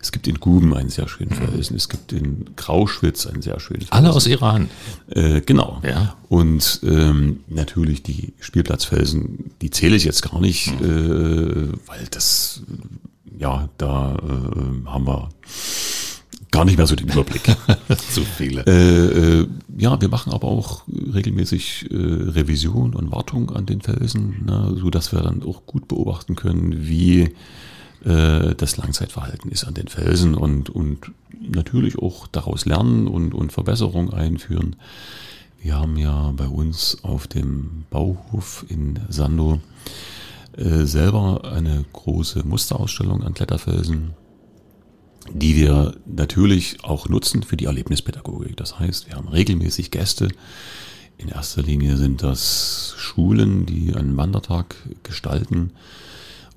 [0.00, 1.76] Es gibt in Guben einen sehr schönen Felsen.
[1.76, 3.92] Es gibt in Grauschwitz einen sehr schönen Felsen.
[3.92, 4.68] Alle aus Iran.
[5.10, 5.80] Äh, genau.
[5.84, 6.16] Ja.
[6.28, 11.72] Und ähm, natürlich die Spielplatzfelsen, die zähle ich jetzt gar nicht, mhm.
[11.72, 12.62] äh, weil das,
[13.38, 15.28] ja, da äh, haben wir
[16.54, 17.42] gar nicht mehr so den Überblick.
[18.12, 18.64] Zu viele.
[18.66, 24.44] Äh, äh, ja, wir machen aber auch regelmäßig äh, Revision und Wartung an den Felsen,
[24.46, 27.34] ne, so dass wir dann auch gut beobachten können, wie
[28.04, 33.52] äh, das Langzeitverhalten ist an den Felsen und, und natürlich auch daraus lernen und, und
[33.52, 34.76] Verbesserungen einführen.
[35.60, 39.58] Wir haben ja bei uns auf dem Bauhof in Sando
[40.56, 44.14] äh, selber eine große Musterausstellung an Kletterfelsen
[45.32, 48.56] die wir natürlich auch nutzen für die Erlebnispädagogik.
[48.56, 50.28] Das heißt, wir haben regelmäßig Gäste.
[51.16, 55.72] In erster Linie sind das Schulen, die einen Wandertag gestalten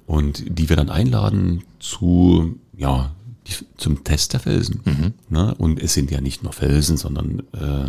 [0.06, 3.12] und die wir dann einladen zu ja,
[3.78, 4.82] zum Test der Felsen.
[4.84, 5.14] Mhm.
[5.30, 5.56] Ne?
[5.56, 7.88] Und es sind ja nicht nur Felsen, sondern äh,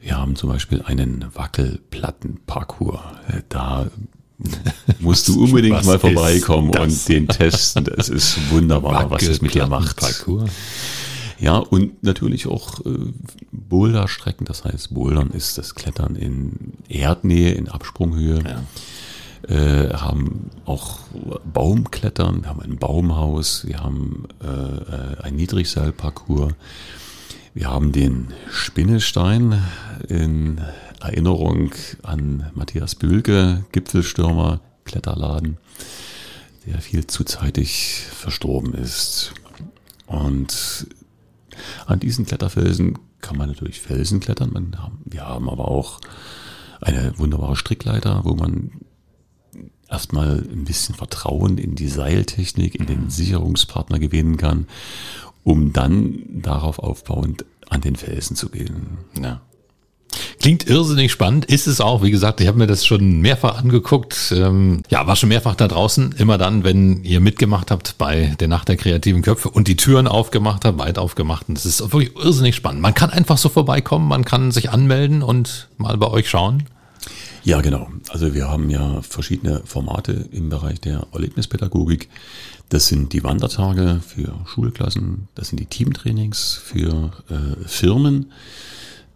[0.00, 3.00] wir haben zum Beispiel einen Wackelplattenparcours.
[3.28, 3.90] Äh, da
[5.00, 7.84] musst du unbedingt mal vorbeikommen und den testen.
[7.84, 10.00] Das ist wunderbar, was es mit dir macht.
[11.38, 13.12] Ja, und natürlich auch äh,
[13.52, 14.46] Boulderstrecken.
[14.46, 18.42] Das heißt, Bouldern ist das Klettern in Erdnähe, in Absprunghöhe.
[18.42, 18.62] Ja
[19.48, 21.00] äh, haben auch
[21.44, 26.54] Baumklettern, wir haben ein Baumhaus, wir haben äh, äh, ein Niedrigseilparcours,
[27.54, 29.62] wir haben den Spinnestein
[30.08, 30.60] in
[31.00, 31.70] Erinnerung
[32.02, 35.58] an Matthias Bülke, Gipfelstürmer, Kletterladen,
[36.64, 39.34] der viel zu zeitig verstorben ist.
[40.06, 40.86] Und
[41.86, 44.76] an diesen Kletterfelsen kann man natürlich Felsen klettern.
[45.04, 46.00] wir haben aber auch
[46.80, 48.70] eine wunderbare Strickleiter, wo man
[49.88, 54.66] erstmal ein bisschen Vertrauen in die Seiltechnik, in den Sicherungspartner gewinnen kann,
[55.44, 58.98] um dann darauf aufbauend an den Felsen zu gehen.
[59.20, 59.40] Ja.
[60.40, 62.02] Klingt irrsinnig spannend, ist es auch.
[62.02, 64.32] Wie gesagt, ich habe mir das schon mehrfach angeguckt.
[64.36, 66.14] Ähm, ja, war schon mehrfach da draußen.
[66.18, 70.06] Immer dann, wenn ihr mitgemacht habt bei der Nacht der kreativen Köpfe und die Türen
[70.06, 71.48] aufgemacht habt, weit aufgemacht.
[71.48, 72.80] Und das ist wirklich irrsinnig spannend.
[72.80, 76.64] Man kann einfach so vorbeikommen, man kann sich anmelden und mal bei euch schauen.
[77.42, 77.88] Ja, genau.
[78.08, 82.08] Also wir haben ja verschiedene Formate im Bereich der Erlebnispädagogik.
[82.68, 88.32] Das sind die Wandertage für Schulklassen, das sind die Teamtrainings für äh, Firmen.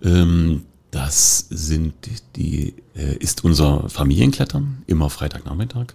[0.04, 1.94] Ähm, das sind
[2.36, 5.94] die, äh, ist unser Familienklettern, immer Freitagnachmittag,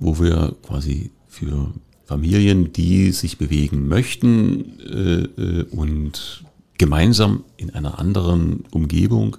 [0.00, 1.72] wo wir quasi für
[2.04, 6.44] Familien, die sich bewegen möchten äh, äh und
[6.78, 9.36] gemeinsam in einer anderen Umgebung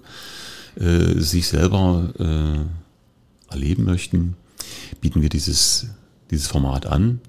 [0.76, 4.36] äh, sich selber äh, erleben möchten,
[5.02, 5.88] bieten wir dieses,
[6.32, 7.22] dieses Format an.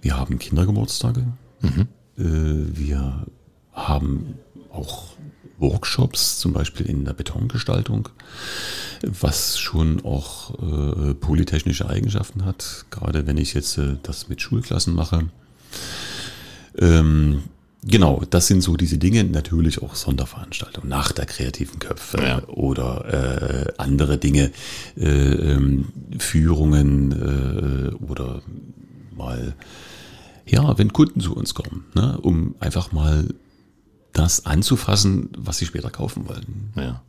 [0.00, 1.26] Wir haben Kindergeburtstage.
[1.60, 1.88] Mhm.
[2.16, 3.26] Äh, wir
[3.72, 4.34] haben
[4.72, 5.14] auch
[5.60, 8.08] Workshops, zum Beispiel in der Betongestaltung,
[9.02, 14.94] was schon auch äh, polytechnische Eigenschaften hat, gerade wenn ich jetzt äh, das mit Schulklassen
[14.94, 15.28] mache.
[16.78, 17.42] Ähm,
[17.82, 19.24] Genau, das sind so diese Dinge.
[19.24, 22.42] Natürlich auch Sonderveranstaltungen nach der kreativen Köpfe ja.
[22.48, 24.50] oder äh, andere Dinge,
[24.98, 28.42] äh, ähm, Führungen äh, oder
[29.16, 29.54] mal,
[30.46, 33.28] ja, wenn Kunden zu uns kommen, ne, um einfach mal
[34.12, 36.72] das anzufassen, was sie später kaufen wollen.
[36.76, 37.02] Ja.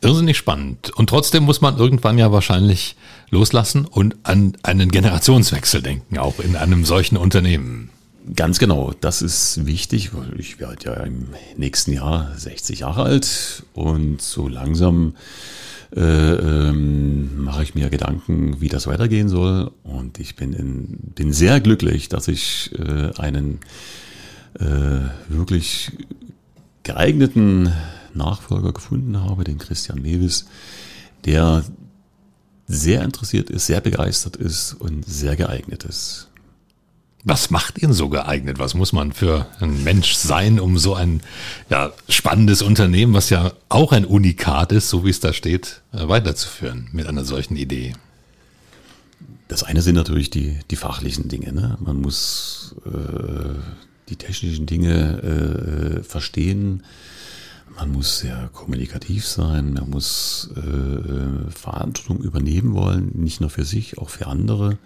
[0.00, 0.90] Irrsinnig spannend.
[0.90, 2.96] Und trotzdem muss man irgendwann ja wahrscheinlich
[3.30, 7.90] loslassen und an einen Generationswechsel denken, auch in einem solchen Unternehmen.
[8.36, 13.64] Ganz genau, das ist wichtig, weil ich werde ja im nächsten Jahr 60 Jahre alt
[13.72, 15.14] und so langsam
[15.94, 19.72] äh, ähm, mache ich mir Gedanken, wie das weitergehen soll.
[19.82, 23.58] Und ich bin, in, bin sehr glücklich, dass ich äh, einen
[24.54, 25.90] wirklich
[26.82, 27.72] geeigneten
[28.14, 30.46] Nachfolger gefunden habe, den Christian Mewis,
[31.24, 31.64] der
[32.66, 36.28] sehr interessiert ist, sehr begeistert ist und sehr geeignet ist.
[37.24, 38.58] Was macht ihn so geeignet?
[38.58, 41.20] Was muss man für ein Mensch sein, um so ein
[41.70, 46.08] ja, spannendes Unternehmen, was ja auch ein Unikat ist, so wie es da steht, äh,
[46.08, 47.92] weiterzuführen mit einer solchen Idee?
[49.46, 51.52] Das eine sind natürlich die, die fachlichen Dinge.
[51.52, 51.76] Ne?
[51.80, 53.54] Man muss äh,
[54.12, 56.82] die technischen Dinge äh, verstehen.
[57.76, 59.72] Man muss sehr kommunikativ sein.
[59.72, 64.76] Man muss äh, Verantwortung übernehmen wollen, nicht nur für sich, auch für andere.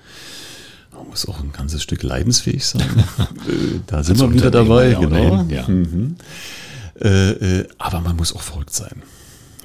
[0.92, 2.88] Man muss auch ein ganzes Stück leidensfähig sein.
[3.46, 5.44] Äh, da sind wir wieder dabei, genau.
[5.48, 5.68] Ja.
[5.68, 6.16] Mhm.
[7.00, 9.02] Äh, äh, aber man muss auch verrückt sein.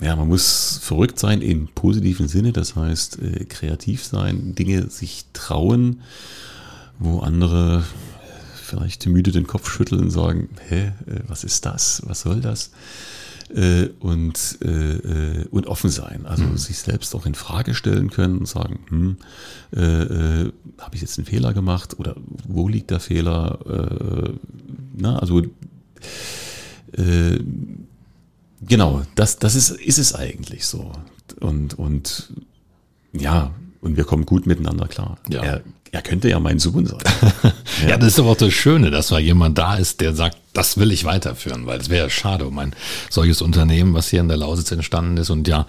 [0.02, 5.26] Ja, man muss verrückt sein im positiven Sinne, das heißt äh, kreativ sein, Dinge sich
[5.34, 6.02] trauen,
[7.00, 7.84] wo andere
[8.72, 12.72] vielleicht müde den Kopf schütteln und sagen, hä, äh, was ist das, was soll das?
[13.56, 16.26] äh, und, äh, äh, und offen sein.
[16.26, 16.58] Also mhm.
[16.58, 19.18] sich selbst auch in Frage stellen können und sagen, hm,
[19.76, 22.16] äh, äh, habe ich jetzt einen Fehler gemacht oder
[22.48, 23.60] wo liegt der Fehler?
[24.96, 25.44] Na, also
[28.68, 30.92] genau, das, das ist, ist es eigentlich so.
[31.40, 32.34] Und, und
[33.14, 35.17] ja, und wir kommen gut miteinander klar.
[35.30, 35.41] Ja.
[35.41, 37.00] Er, er könnte ja mein Sohn sein.
[37.82, 37.89] ja.
[37.89, 40.78] ja, das ist aber auch das Schöne, dass da jemand da ist, der sagt, das
[40.78, 42.74] will ich weiterführen, weil es wäre ja schade um ein
[43.10, 45.67] solches Unternehmen, was hier in der Lausitz entstanden ist und ja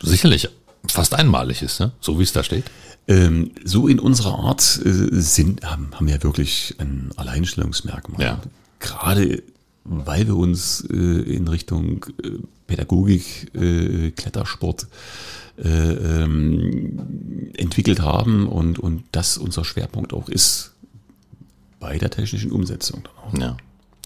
[0.00, 0.48] sicherlich
[0.86, 1.92] fast einmalig ist, ne?
[2.00, 2.64] so wie es da steht.
[3.08, 8.22] Ähm, so in unserer Art äh, sind, haben, haben wir wirklich ein Alleinstellungsmerkmal.
[8.22, 8.40] Ja.
[8.80, 9.42] Gerade
[9.84, 12.30] weil wir uns äh, in Richtung äh,
[12.66, 14.86] Pädagogik, äh, Klettersport
[15.56, 20.72] äh, ähm, entwickelt haben und, und das unser Schwerpunkt auch ist.
[21.80, 23.08] bei der technischen Umsetzung.
[23.38, 23.56] Ja.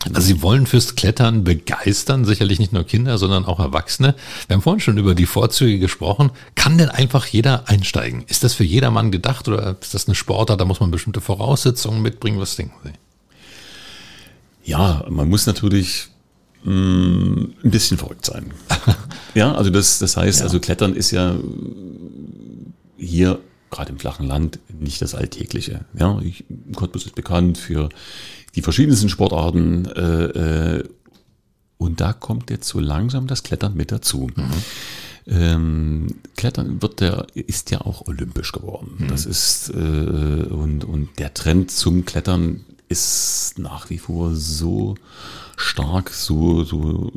[0.06, 4.14] Also Sie wollen fürs Klettern begeistern, sicherlich nicht nur Kinder, sondern auch Erwachsene.
[4.46, 6.30] Wir haben vorhin schon über die Vorzüge gesprochen.
[6.54, 8.24] Kann denn einfach jeder einsteigen?
[8.26, 12.02] Ist das für jedermann gedacht oder ist das eine Sportart, da muss man bestimmte Voraussetzungen
[12.02, 12.40] mitbringen?
[12.40, 12.90] Was denken Sie?
[14.64, 16.08] Ja, man muss natürlich
[16.64, 18.52] mh, mm, ein bisschen verrückt sein.
[19.34, 20.44] ja, also das, das heißt, ja.
[20.44, 21.36] also Klettern ist ja
[22.96, 25.84] hier gerade im flachen Land nicht das Alltägliche.
[25.98, 26.44] Ja, ich,
[26.76, 27.88] Cottbus ist bekannt für
[28.54, 30.84] die verschiedensten Sportarten äh, äh,
[31.78, 34.28] und da kommt jetzt so langsam das Klettern mit dazu.
[34.36, 34.50] Mhm.
[35.26, 38.96] Ähm, Klettern wird der, ist ja auch olympisch geworden.
[38.98, 39.08] Mhm.
[39.08, 44.94] Das ist äh, und, und der Trend zum Klettern ist nach wie vor so
[45.56, 47.10] stark, so, so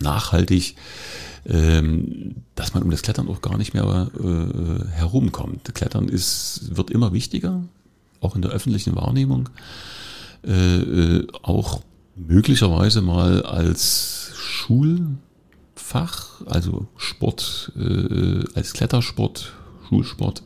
[0.00, 0.76] nachhaltig,
[1.46, 5.74] ähm, dass man um das Klettern auch gar nicht mehr äh, herumkommt.
[5.74, 7.62] Klettern ist, wird immer wichtiger,
[8.20, 9.50] auch in der öffentlichen Wahrnehmung.
[10.42, 11.82] Äh, äh, auch
[12.16, 15.16] möglicherweise mal als Schulfach,
[16.46, 19.52] also Sport, äh, als Klettersport,
[19.88, 20.42] Schulsport,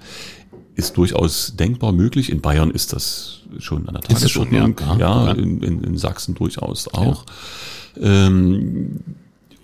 [0.79, 2.31] ist durchaus denkbar möglich.
[2.31, 6.87] In Bayern ist das schon an der Tagesordnung, ja, ja, in, in, in, Sachsen durchaus
[6.89, 7.27] auch.
[7.97, 8.27] Ja.
[8.27, 9.01] Ähm,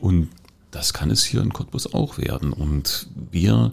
[0.00, 0.28] und
[0.72, 2.52] das kann es hier in Cottbus auch werden.
[2.52, 3.70] Und wir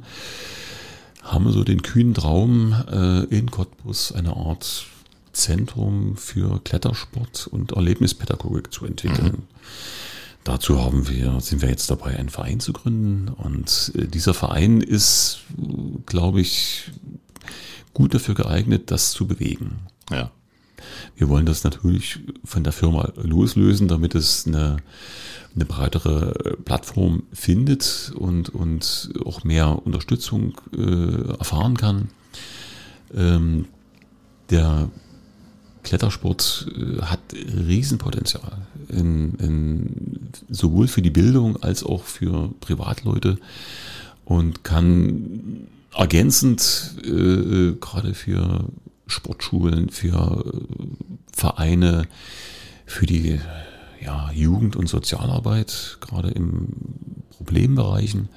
[1.23, 4.85] haben so den kühnen Traum, äh, in Cottbus eine Art
[5.33, 9.25] Zentrum für Klettersport und Erlebnispädagogik zu entwickeln.
[9.25, 9.47] Mhm.
[10.43, 13.29] Dazu haben wir, sind wir jetzt dabei, einen Verein zu gründen.
[13.29, 15.39] Und äh, dieser Verein ist,
[16.05, 16.91] glaube ich,
[17.93, 19.79] gut dafür geeignet, das zu bewegen.
[20.09, 20.31] Ja.
[21.15, 24.77] Wir wollen das natürlich von der Firma loslösen, damit es eine,
[25.55, 32.09] eine breitere Plattform findet und, und auch mehr Unterstützung äh, erfahren kann.
[33.13, 33.65] Ähm,
[34.49, 34.89] der
[35.83, 43.37] Klettersport äh, hat Riesenpotenzial, in, in, sowohl für die Bildung als auch für Privatleute
[44.25, 48.65] und kann ergänzend äh, äh gerade für
[49.07, 50.85] Sportschulen, für äh,
[51.33, 52.03] Vereine,
[52.85, 53.39] für die
[54.03, 58.29] ja, Jugend- und Sozialarbeit, gerade in Problembereichen,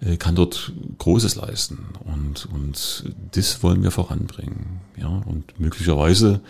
[0.00, 1.86] äh, kann dort Großes leisten.
[2.04, 4.80] Und, und das wollen wir voranbringen.
[4.96, 6.40] Ja, und möglicherweise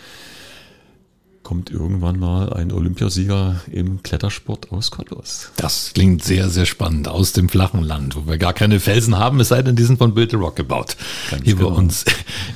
[1.48, 5.50] kommt irgendwann mal ein Olympiasieger im Klettersport aus Cottbus.
[5.56, 7.08] Das klingt sehr, sehr spannend.
[7.08, 9.96] Aus dem flachen Land, wo wir gar keine Felsen haben, es sei denn, die sind
[9.96, 10.98] von Build the Rock gebaut.
[11.30, 11.70] Ganz hier genau.
[11.70, 12.04] bei uns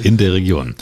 [0.00, 0.74] in der Region.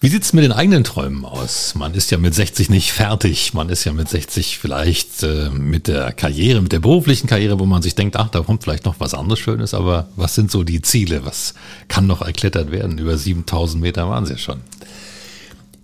[0.00, 1.74] Wie sieht's mit den eigenen Träumen aus?
[1.74, 3.52] Man ist ja mit 60 nicht fertig.
[3.52, 7.66] Man ist ja mit 60 vielleicht äh, mit der Karriere, mit der beruflichen Karriere, wo
[7.66, 9.74] man sich denkt, ach, da kommt vielleicht noch was anderes Schönes.
[9.74, 11.26] Aber was sind so die Ziele?
[11.26, 11.52] Was
[11.88, 12.96] kann noch erklettert werden?
[12.96, 14.60] Über 7000 Meter waren sie ja schon.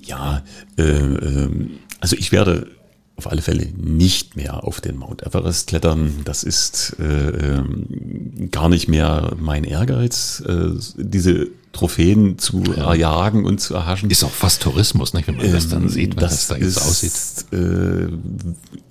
[0.09, 0.43] Ja,
[0.79, 1.69] äh, äh,
[2.01, 2.69] also ich werde
[3.17, 6.21] auf alle Fälle nicht mehr auf den Mount Everest klettern.
[6.25, 10.41] Das ist äh, ähm, gar nicht mehr mein Ehrgeiz.
[10.47, 12.91] Äh, diese Trophäen zu ja.
[12.91, 14.09] erjagen und zu erhaschen.
[14.09, 16.65] Ist auch fast Tourismus, nicht, wenn man ähm, das dann sieht, wenn das, das da
[16.65, 17.53] jetzt aussieht.
[17.53, 18.09] Äh,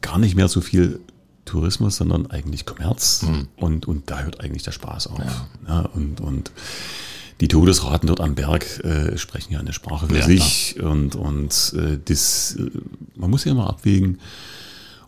[0.01, 0.99] gar nicht mehr so viel
[1.45, 3.23] Tourismus, sondern eigentlich Kommerz.
[3.23, 3.47] Mhm.
[3.55, 5.19] Und, und da hört eigentlich der Spaß auf.
[5.19, 5.47] Ja.
[5.67, 6.51] ja und, und
[7.39, 10.75] die Todesraten dort am Berg äh, sprechen ja eine Sprache für ja, sich.
[10.77, 10.91] Klar.
[10.91, 12.69] Und, und äh, das, äh,
[13.15, 14.19] man muss ja immer abwägen,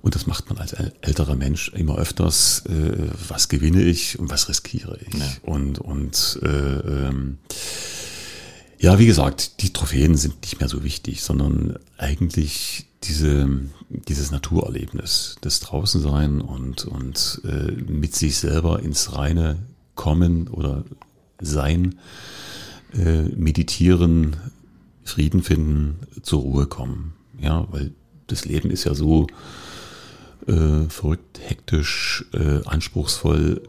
[0.01, 2.63] und das macht man als älterer Mensch immer öfters.
[2.67, 5.13] Äh, was gewinne ich und was riskiere ich?
[5.13, 5.25] Ja.
[5.43, 7.37] Und, und äh, ähm,
[8.79, 13.49] ja, wie gesagt, die Trophäen sind nicht mehr so wichtig, sondern eigentlich diese,
[13.89, 19.57] dieses Naturerlebnis, das Draußensein und, und äh, mit sich selber ins Reine
[19.95, 20.85] kommen oder
[21.39, 21.99] sein,
[22.93, 24.35] äh, meditieren,
[25.03, 27.13] Frieden finden, zur Ruhe kommen.
[27.39, 27.91] Ja, weil
[28.27, 29.27] das Leben ist ja so,
[30.47, 33.61] äh, verrückt, hektisch, äh, anspruchsvoll.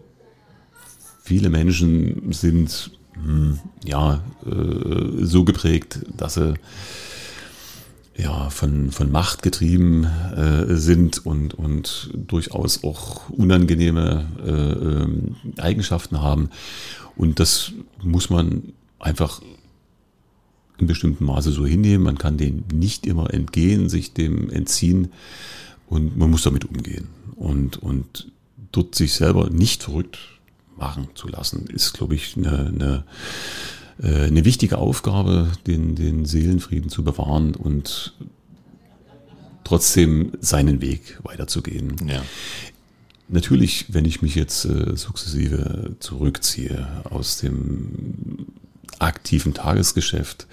[1.22, 6.54] Viele Menschen sind mh, hm, ja äh, so geprägt, dass sie
[8.16, 16.20] ja, von, von Macht getrieben äh, sind und, und durchaus auch unangenehme äh, ähm, Eigenschaften
[16.20, 16.50] haben.
[17.16, 17.72] Und das
[18.02, 19.40] muss man einfach
[20.78, 22.04] in bestimmten Maße so hinnehmen.
[22.04, 25.12] Man kann dem nicht immer entgehen, sich dem entziehen.
[25.86, 27.08] Und man muss damit umgehen.
[27.36, 28.30] Und, und
[28.72, 30.18] dort sich selber nicht verrückt
[30.76, 33.04] machen zu lassen, ist, glaube ich, eine, eine,
[34.02, 38.14] eine wichtige Aufgabe, den, den Seelenfrieden zu bewahren und
[39.64, 41.96] trotzdem seinen Weg weiterzugehen.
[42.08, 42.22] Ja.
[43.28, 48.46] Natürlich, wenn ich mich jetzt äh, sukzessive zurückziehe aus dem
[48.98, 50.48] aktiven Tagesgeschäft,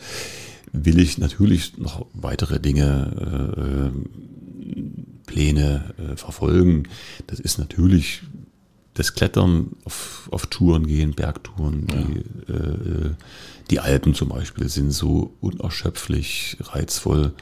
[0.71, 6.83] will ich natürlich noch weitere Dinge, äh, Pläne äh, verfolgen.
[7.25, 8.21] Das ist natürlich
[8.97, 12.01] das Klettern auf, auf Touren gehen, Bergtouren, ja.
[12.01, 13.11] die, äh,
[13.69, 17.33] die Alpen zum Beispiel sind so unerschöpflich reizvoll.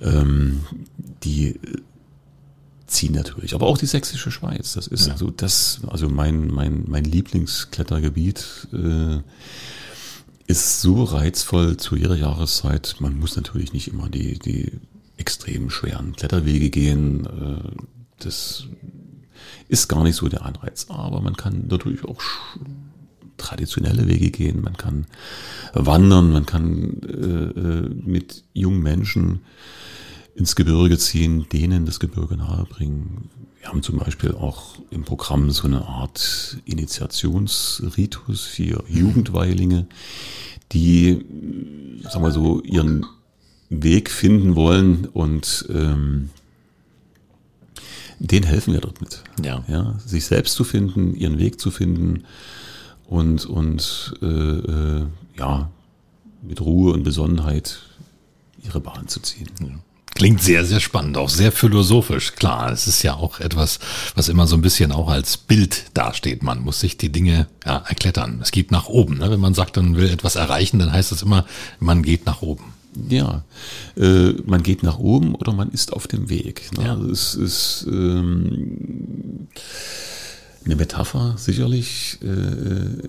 [0.00, 0.64] Ähm,
[1.22, 1.60] die
[2.88, 3.54] ziehen natürlich.
[3.54, 5.12] Aber auch die sächsische Schweiz, das ist ja.
[5.12, 9.20] also das, also mein, mein, mein Lieblingsklettergebiet äh,
[10.48, 12.96] ist so reizvoll zu jeder Jahreszeit.
[12.98, 14.72] Man muss natürlich nicht immer die, die
[15.18, 17.26] extrem schweren Kletterwege gehen.
[17.26, 17.84] Äh,
[18.18, 18.64] das
[19.68, 20.86] ist gar nicht so der Anreiz.
[20.88, 22.20] Aber man kann natürlich auch
[23.36, 25.06] traditionelle Wege gehen, man kann
[25.72, 29.40] wandern, man kann äh, äh mit jungen Menschen
[30.34, 33.30] ins Gebirge ziehen, denen das Gebirge nahebringen.
[33.60, 39.86] Wir haben zum Beispiel auch im Programm so eine Art Initiationsritus für Jugendweilinge,
[40.72, 41.24] die,
[42.04, 43.04] sagen wir so, ihren
[43.68, 46.30] Weg finden wollen und ähm,
[48.18, 49.22] denen helfen wir dort mit.
[49.44, 49.64] Ja.
[49.68, 49.94] ja.
[50.04, 52.24] Sich selbst zu finden, ihren Weg zu finden
[53.06, 55.06] und, und äh, äh,
[55.38, 55.70] ja,
[56.42, 57.80] mit Ruhe und Besonnenheit
[58.62, 59.48] ihre Bahn zu ziehen.
[59.60, 59.68] Ja.
[60.14, 62.32] Klingt sehr, sehr spannend, auch sehr philosophisch.
[62.34, 63.78] Klar, es ist ja auch etwas,
[64.16, 66.42] was immer so ein bisschen auch als Bild dasteht.
[66.42, 68.40] Man muss sich die Dinge ja, erklettern.
[68.42, 69.18] Es geht nach oben.
[69.18, 69.30] Ne?
[69.30, 71.46] Wenn man sagt, man will etwas erreichen, dann heißt das immer,
[71.78, 72.74] man geht nach oben.
[73.08, 73.44] Ja,
[73.96, 76.70] äh, man geht nach oben oder man ist auf dem Weg.
[76.76, 76.84] Ne?
[76.84, 76.94] Ja.
[76.94, 79.48] Also es ist ähm,
[80.64, 82.18] eine Metapher sicherlich.
[82.22, 83.08] Äh,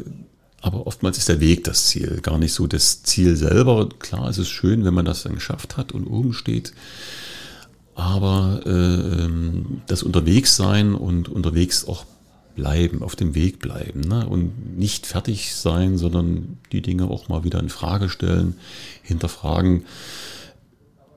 [0.61, 3.88] aber oftmals ist der Weg das Ziel, gar nicht so das Ziel selber.
[3.99, 6.73] Klar, es ist schön, wenn man das dann geschafft hat und oben steht.
[7.95, 12.05] Aber äh, ähm, das Unterwegssein und unterwegs auch
[12.60, 14.28] bleiben, auf dem Weg bleiben ne?
[14.28, 18.55] und nicht fertig sein, sondern die Dinge auch mal wieder in Frage stellen,
[19.01, 19.86] hinterfragen,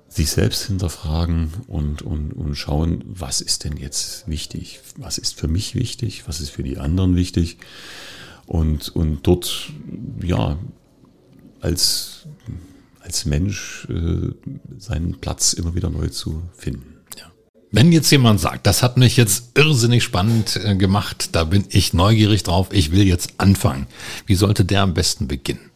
[0.08, 5.48] sich selbst hinterfragen und, und, und schauen, was ist denn jetzt wichtig, was ist für
[5.48, 7.56] mich wichtig, was ist für die anderen wichtig
[8.46, 9.72] und, und dort,
[10.22, 10.58] ja,
[11.60, 12.26] als,
[13.00, 14.30] als Mensch äh,
[14.78, 16.91] seinen Platz immer wieder neu zu finden.
[17.72, 21.94] Wenn jetzt jemand sagt, das hat mich jetzt irrsinnig spannend äh, gemacht, da bin ich
[21.94, 23.86] neugierig drauf, ich will jetzt anfangen.
[24.26, 25.70] Wie sollte der am besten beginnen?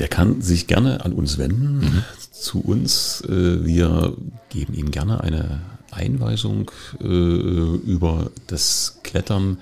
[0.00, 2.04] Der kann sich gerne an uns wenden, mhm.
[2.32, 3.22] zu uns.
[3.22, 4.16] Äh, wir
[4.48, 6.70] geben ihm gerne eine Einweisung
[7.00, 9.58] äh, über das Klettern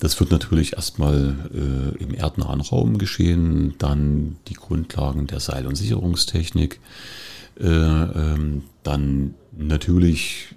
[0.00, 5.76] das wird natürlich erstmal äh, im erdnahen Raum geschehen, dann die Grundlagen der Seil- und
[5.76, 6.78] Sicherungstechnik,
[7.60, 10.54] ähm, dann natürlich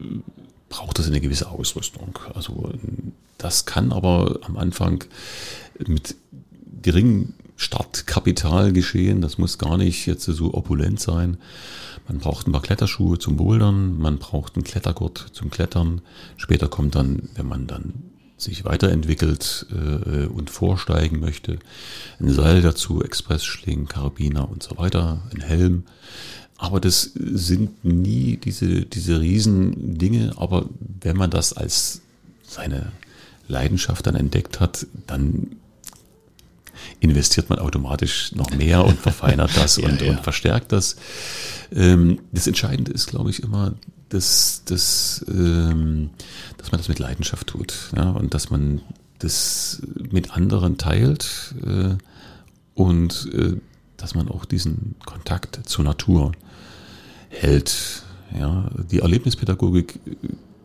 [0.00, 0.20] äh,
[0.68, 2.18] braucht es eine gewisse Ausrüstung.
[2.34, 2.72] Also
[3.38, 5.04] das kann aber am Anfang
[5.86, 6.16] mit
[6.80, 9.20] geringem Startkapital geschehen.
[9.20, 11.38] Das muss gar nicht jetzt so opulent sein.
[12.08, 16.00] Man braucht ein paar Kletterschuhe zum Bouldern, man braucht einen Klettergurt zum Klettern.
[16.36, 18.11] Später kommt dann, wenn man dann
[18.42, 21.58] sich weiterentwickelt äh, und vorsteigen möchte.
[22.20, 25.84] Ein Seil dazu, Expressschlingen, Karabiner und so weiter, ein Helm.
[26.58, 30.32] Aber das sind nie diese, diese riesen Dinge.
[30.36, 32.02] Aber wenn man das als
[32.46, 32.92] seine
[33.48, 35.56] Leidenschaft dann entdeckt hat, dann
[37.00, 40.10] investiert man automatisch noch mehr und verfeinert das ja, und, ja.
[40.10, 40.96] und verstärkt das.
[41.74, 43.74] Ähm, das Entscheidende ist, glaube ich, immer,
[44.12, 46.10] dass, dass, ähm,
[46.58, 48.82] dass man das mit Leidenschaft tut ja, und dass man
[49.18, 51.96] das mit anderen teilt äh,
[52.74, 53.56] und äh,
[53.96, 56.32] dass man auch diesen Kontakt zur Natur
[57.30, 58.02] hält.
[58.38, 58.68] Ja.
[58.90, 60.00] Die Erlebnispädagogik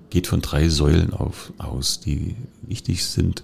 [0.09, 3.43] geht von drei Säulen auf, aus, die wichtig sind.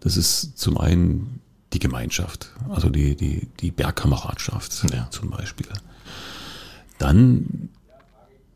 [0.00, 1.40] Das ist zum einen
[1.72, 5.08] die Gemeinschaft, also die, die, die Bergkameradschaft ja.
[5.10, 5.68] zum Beispiel.
[6.98, 7.68] Dann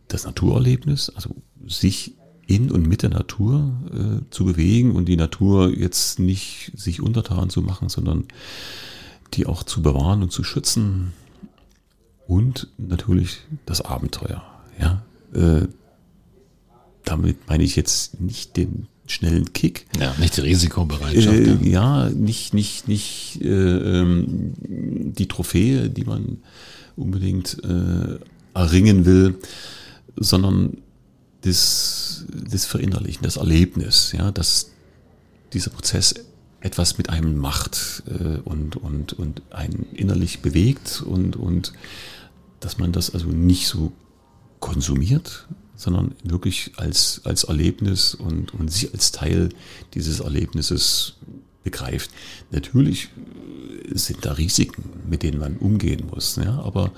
[0.09, 1.35] das Naturerlebnis, also
[1.67, 2.15] sich
[2.47, 7.49] in und mit der Natur äh, zu bewegen und die Natur jetzt nicht sich untertan
[7.51, 8.25] zu machen, sondern
[9.33, 11.13] die auch zu bewahren und zu schützen.
[12.27, 14.43] Und natürlich das Abenteuer.
[14.81, 15.03] Ja,
[15.35, 15.67] äh,
[17.05, 19.87] damit meine ich jetzt nicht den schnellen Kick.
[19.99, 21.37] Ja, nicht die Risikobereitschaft.
[21.37, 22.07] Äh, ja.
[22.07, 22.11] ja.
[22.11, 26.39] nicht, nicht, nicht äh, ähm, die Trophäe, die man
[26.97, 28.19] unbedingt äh,
[28.55, 29.35] erringen will,
[30.17, 30.79] sondern
[31.43, 34.71] das, das Verinnerlichen, das Erlebnis, ja, dass
[35.53, 36.15] dieser Prozess
[36.61, 41.73] etwas mit einem macht äh, und, und, und einen innerlich bewegt und, und
[42.61, 43.93] dass man das also nicht so
[44.61, 45.47] konsumiert,
[45.77, 49.51] sondern wirklich als, als Erlebnis und, und sich als Teil
[49.93, 51.17] dieses Erlebnisses
[51.63, 52.11] begreift.
[52.51, 53.11] Natürlich
[53.93, 56.37] sind da Risiken mit denen man umgehen muss.
[56.37, 56.61] Ja?
[56.61, 56.93] Aber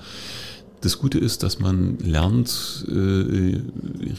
[0.81, 3.61] das Gute ist, dass man lernt, äh,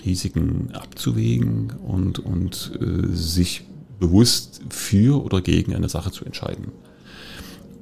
[0.05, 3.65] Risiken abzuwägen und, und äh, sich
[3.99, 6.69] bewusst für oder gegen eine Sache zu entscheiden.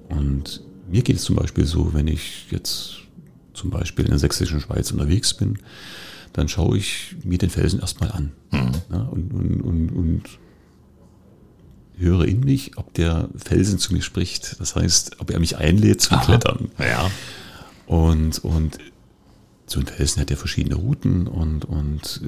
[0.08, 2.98] Und mir geht es zum Beispiel so, wenn ich jetzt
[3.54, 5.58] zum Beispiel in der sächsischen Schweiz unterwegs bin,
[6.32, 8.72] dann schaue ich mir den Felsen erstmal an mhm.
[8.92, 10.22] ja, und, und, und, und
[11.98, 14.60] höre in mich, ob der Felsen zu mir spricht.
[14.60, 16.24] Das heißt, ob er mich einlädt zum Aha.
[16.24, 16.70] Klettern.
[16.78, 17.10] Ja.
[17.86, 18.78] Und, und
[19.66, 22.20] so ein Felsen hat ja verschiedene Routen und, und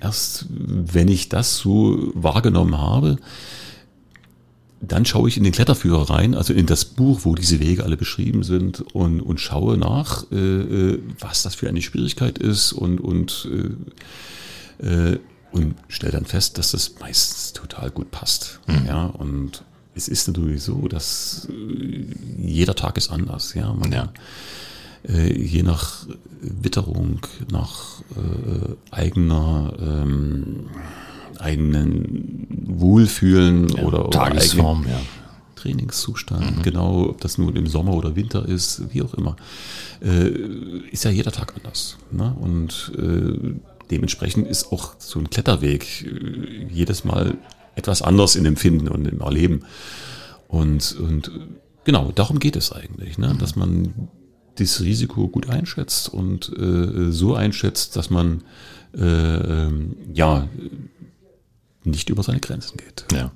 [0.00, 3.16] erst wenn ich das so wahrgenommen habe,
[4.82, 7.96] dann schaue ich in den Kletterführer rein, also in das Buch, wo diese Wege alle
[7.96, 13.00] beschrieben sind und, und schaue nach, äh, äh was das für eine Schwierigkeit ist und,
[13.00, 13.48] und,
[14.80, 15.18] äh, äh,
[15.52, 18.60] und stelle dann fest, dass das meistens total gut passt.
[18.66, 18.86] Mhm.
[18.86, 19.62] Ja, und
[19.94, 22.04] es ist natürlich so, dass äh,
[22.38, 23.54] jeder Tag ist anders.
[23.54, 24.12] Ja, man, ja.
[25.08, 26.06] Äh, je nach
[26.40, 30.68] Witterung, nach äh, eigener ähm,
[31.38, 35.00] eigenen Wohlfühlen ja, oder, Tagesform, ja.
[35.56, 36.62] Trainingszustand, mhm.
[36.62, 39.36] genau, ob das nun im Sommer oder Winter ist, wie auch immer,
[40.00, 40.28] äh,
[40.90, 41.98] ist ja jeder Tag anders.
[42.10, 42.34] Ne?
[42.40, 43.54] Und äh,
[43.90, 47.36] dementsprechend ist auch so ein Kletterweg äh, jedes Mal
[47.74, 49.64] etwas anders in Empfinden und im Erleben.
[50.48, 51.30] Und, und
[51.84, 53.34] genau, darum geht es eigentlich, ne?
[53.38, 53.94] Dass man
[54.62, 58.42] das Risiko gut einschätzt und äh, so einschätzt, dass man
[58.94, 60.48] äh, ähm, ja
[61.84, 63.04] nicht über seine Grenzen geht.
[63.12, 63.32] Ja.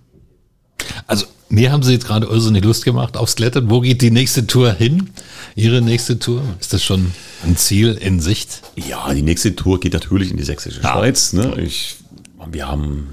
[1.07, 3.71] Also mir haben Sie jetzt gerade irrsinnig Lust gemacht aufs Klettern.
[3.71, 5.11] Wo geht die nächste Tour hin?
[5.55, 6.43] Ihre nächste Tour?
[6.61, 7.13] Ist das schon
[7.45, 8.63] ein Ziel in Sicht?
[8.77, 10.93] Ja, die nächste Tour geht natürlich in die sächsische ja.
[10.93, 11.33] Schweiz.
[11.33, 11.61] Ne?
[11.61, 11.97] Ich,
[12.51, 13.09] wir haben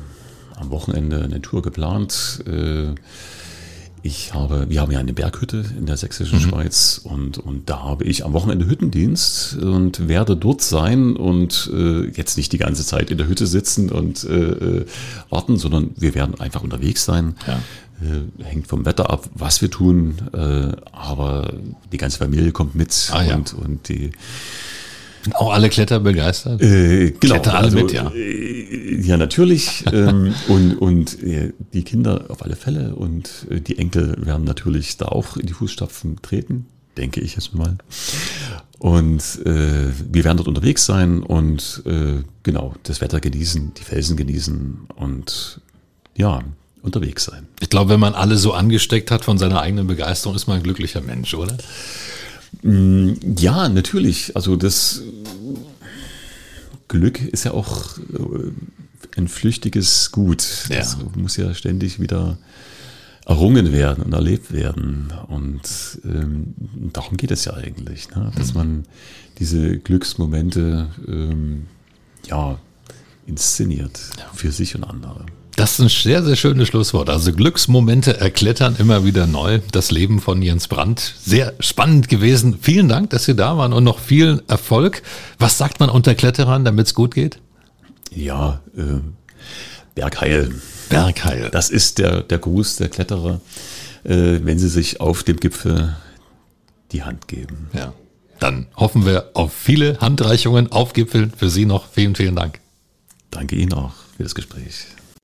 [0.55, 2.43] am Wochenende eine Tour geplant.
[2.47, 2.95] Äh,
[4.06, 6.43] ich habe, wir haben ja eine Berghütte in der sächsischen mhm.
[6.43, 12.10] Schweiz und, und da habe ich am Wochenende Hüttendienst und werde dort sein und äh,
[12.10, 14.86] jetzt nicht die ganze Zeit in der Hütte sitzen und äh, äh
[15.30, 17.36] warten, sondern wir werden einfach unterwegs sein.
[17.47, 17.60] Ja.
[18.01, 21.54] Äh, hängt vom Wetter ab, was wir tun, äh, aber
[21.93, 23.36] die ganze Familie kommt mit ah, ja.
[23.36, 24.12] und, und die
[25.34, 26.62] auch alle Kletter begeistert?
[26.62, 27.36] Äh, genau.
[27.36, 28.12] Kletter alle also, mit, ja.
[28.14, 29.84] Äh, ja, natürlich.
[29.92, 34.98] ähm, und und äh, die Kinder auf alle Fälle und äh, die Enkel werden natürlich
[34.98, 36.66] da auch in die Fußstapfen treten,
[36.98, 37.78] denke ich jetzt mal.
[38.80, 44.18] Und äh, wir werden dort unterwegs sein und äh, genau das Wetter genießen, die Felsen
[44.18, 45.62] genießen und
[46.16, 46.42] ja,
[46.82, 47.48] unterwegs sein.
[47.62, 50.64] Ich glaube, wenn man alle so angesteckt hat von seiner eigenen Begeisterung, ist man ein
[50.64, 51.58] glücklicher Mensch, oder?
[52.62, 54.36] Mm, ja, natürlich.
[54.36, 55.01] Also das
[56.88, 58.51] Glück ist ja auch äh,
[59.18, 60.68] ein flüchtiges Gut.
[60.70, 60.78] Ja.
[60.78, 62.38] Das muss ja ständig wieder
[63.26, 65.14] errungen werden und erlebt werden.
[65.28, 65.62] Und
[66.04, 66.54] ähm,
[66.91, 68.32] darum geht es ja eigentlich, ne?
[68.36, 68.60] dass mhm.
[68.60, 68.84] man
[69.39, 71.68] diese Glücksmomente ähm,
[72.28, 72.60] ja,
[73.26, 74.26] inszeniert ja.
[74.34, 75.26] für sich und andere.
[75.56, 77.10] Das ist ein sehr, sehr schönes Schlusswort.
[77.10, 79.60] Also Glücksmomente erklettern immer wieder neu.
[79.72, 81.14] Das Leben von Jens Brandt.
[81.24, 82.58] Sehr spannend gewesen.
[82.60, 85.04] Vielen Dank, dass Sie da waren und noch viel Erfolg.
[85.38, 87.38] Was sagt man unter Kletterern, damit es gut geht?
[88.12, 88.99] Ja, äh,
[89.93, 90.56] Bergheil.
[90.89, 91.49] Bergheil.
[91.51, 93.39] Das ist der, der Gruß der Kletterer,
[94.04, 95.95] äh, wenn sie sich auf dem Gipfel
[96.91, 97.70] die Hand geben.
[97.74, 97.93] Ja.
[98.39, 101.32] Dann hoffen wir auf viele Handreichungen auf Gipfeln.
[101.36, 102.60] Für Sie noch vielen, vielen Dank.
[103.32, 104.88] Danke Ihnen auch für das Gespräch.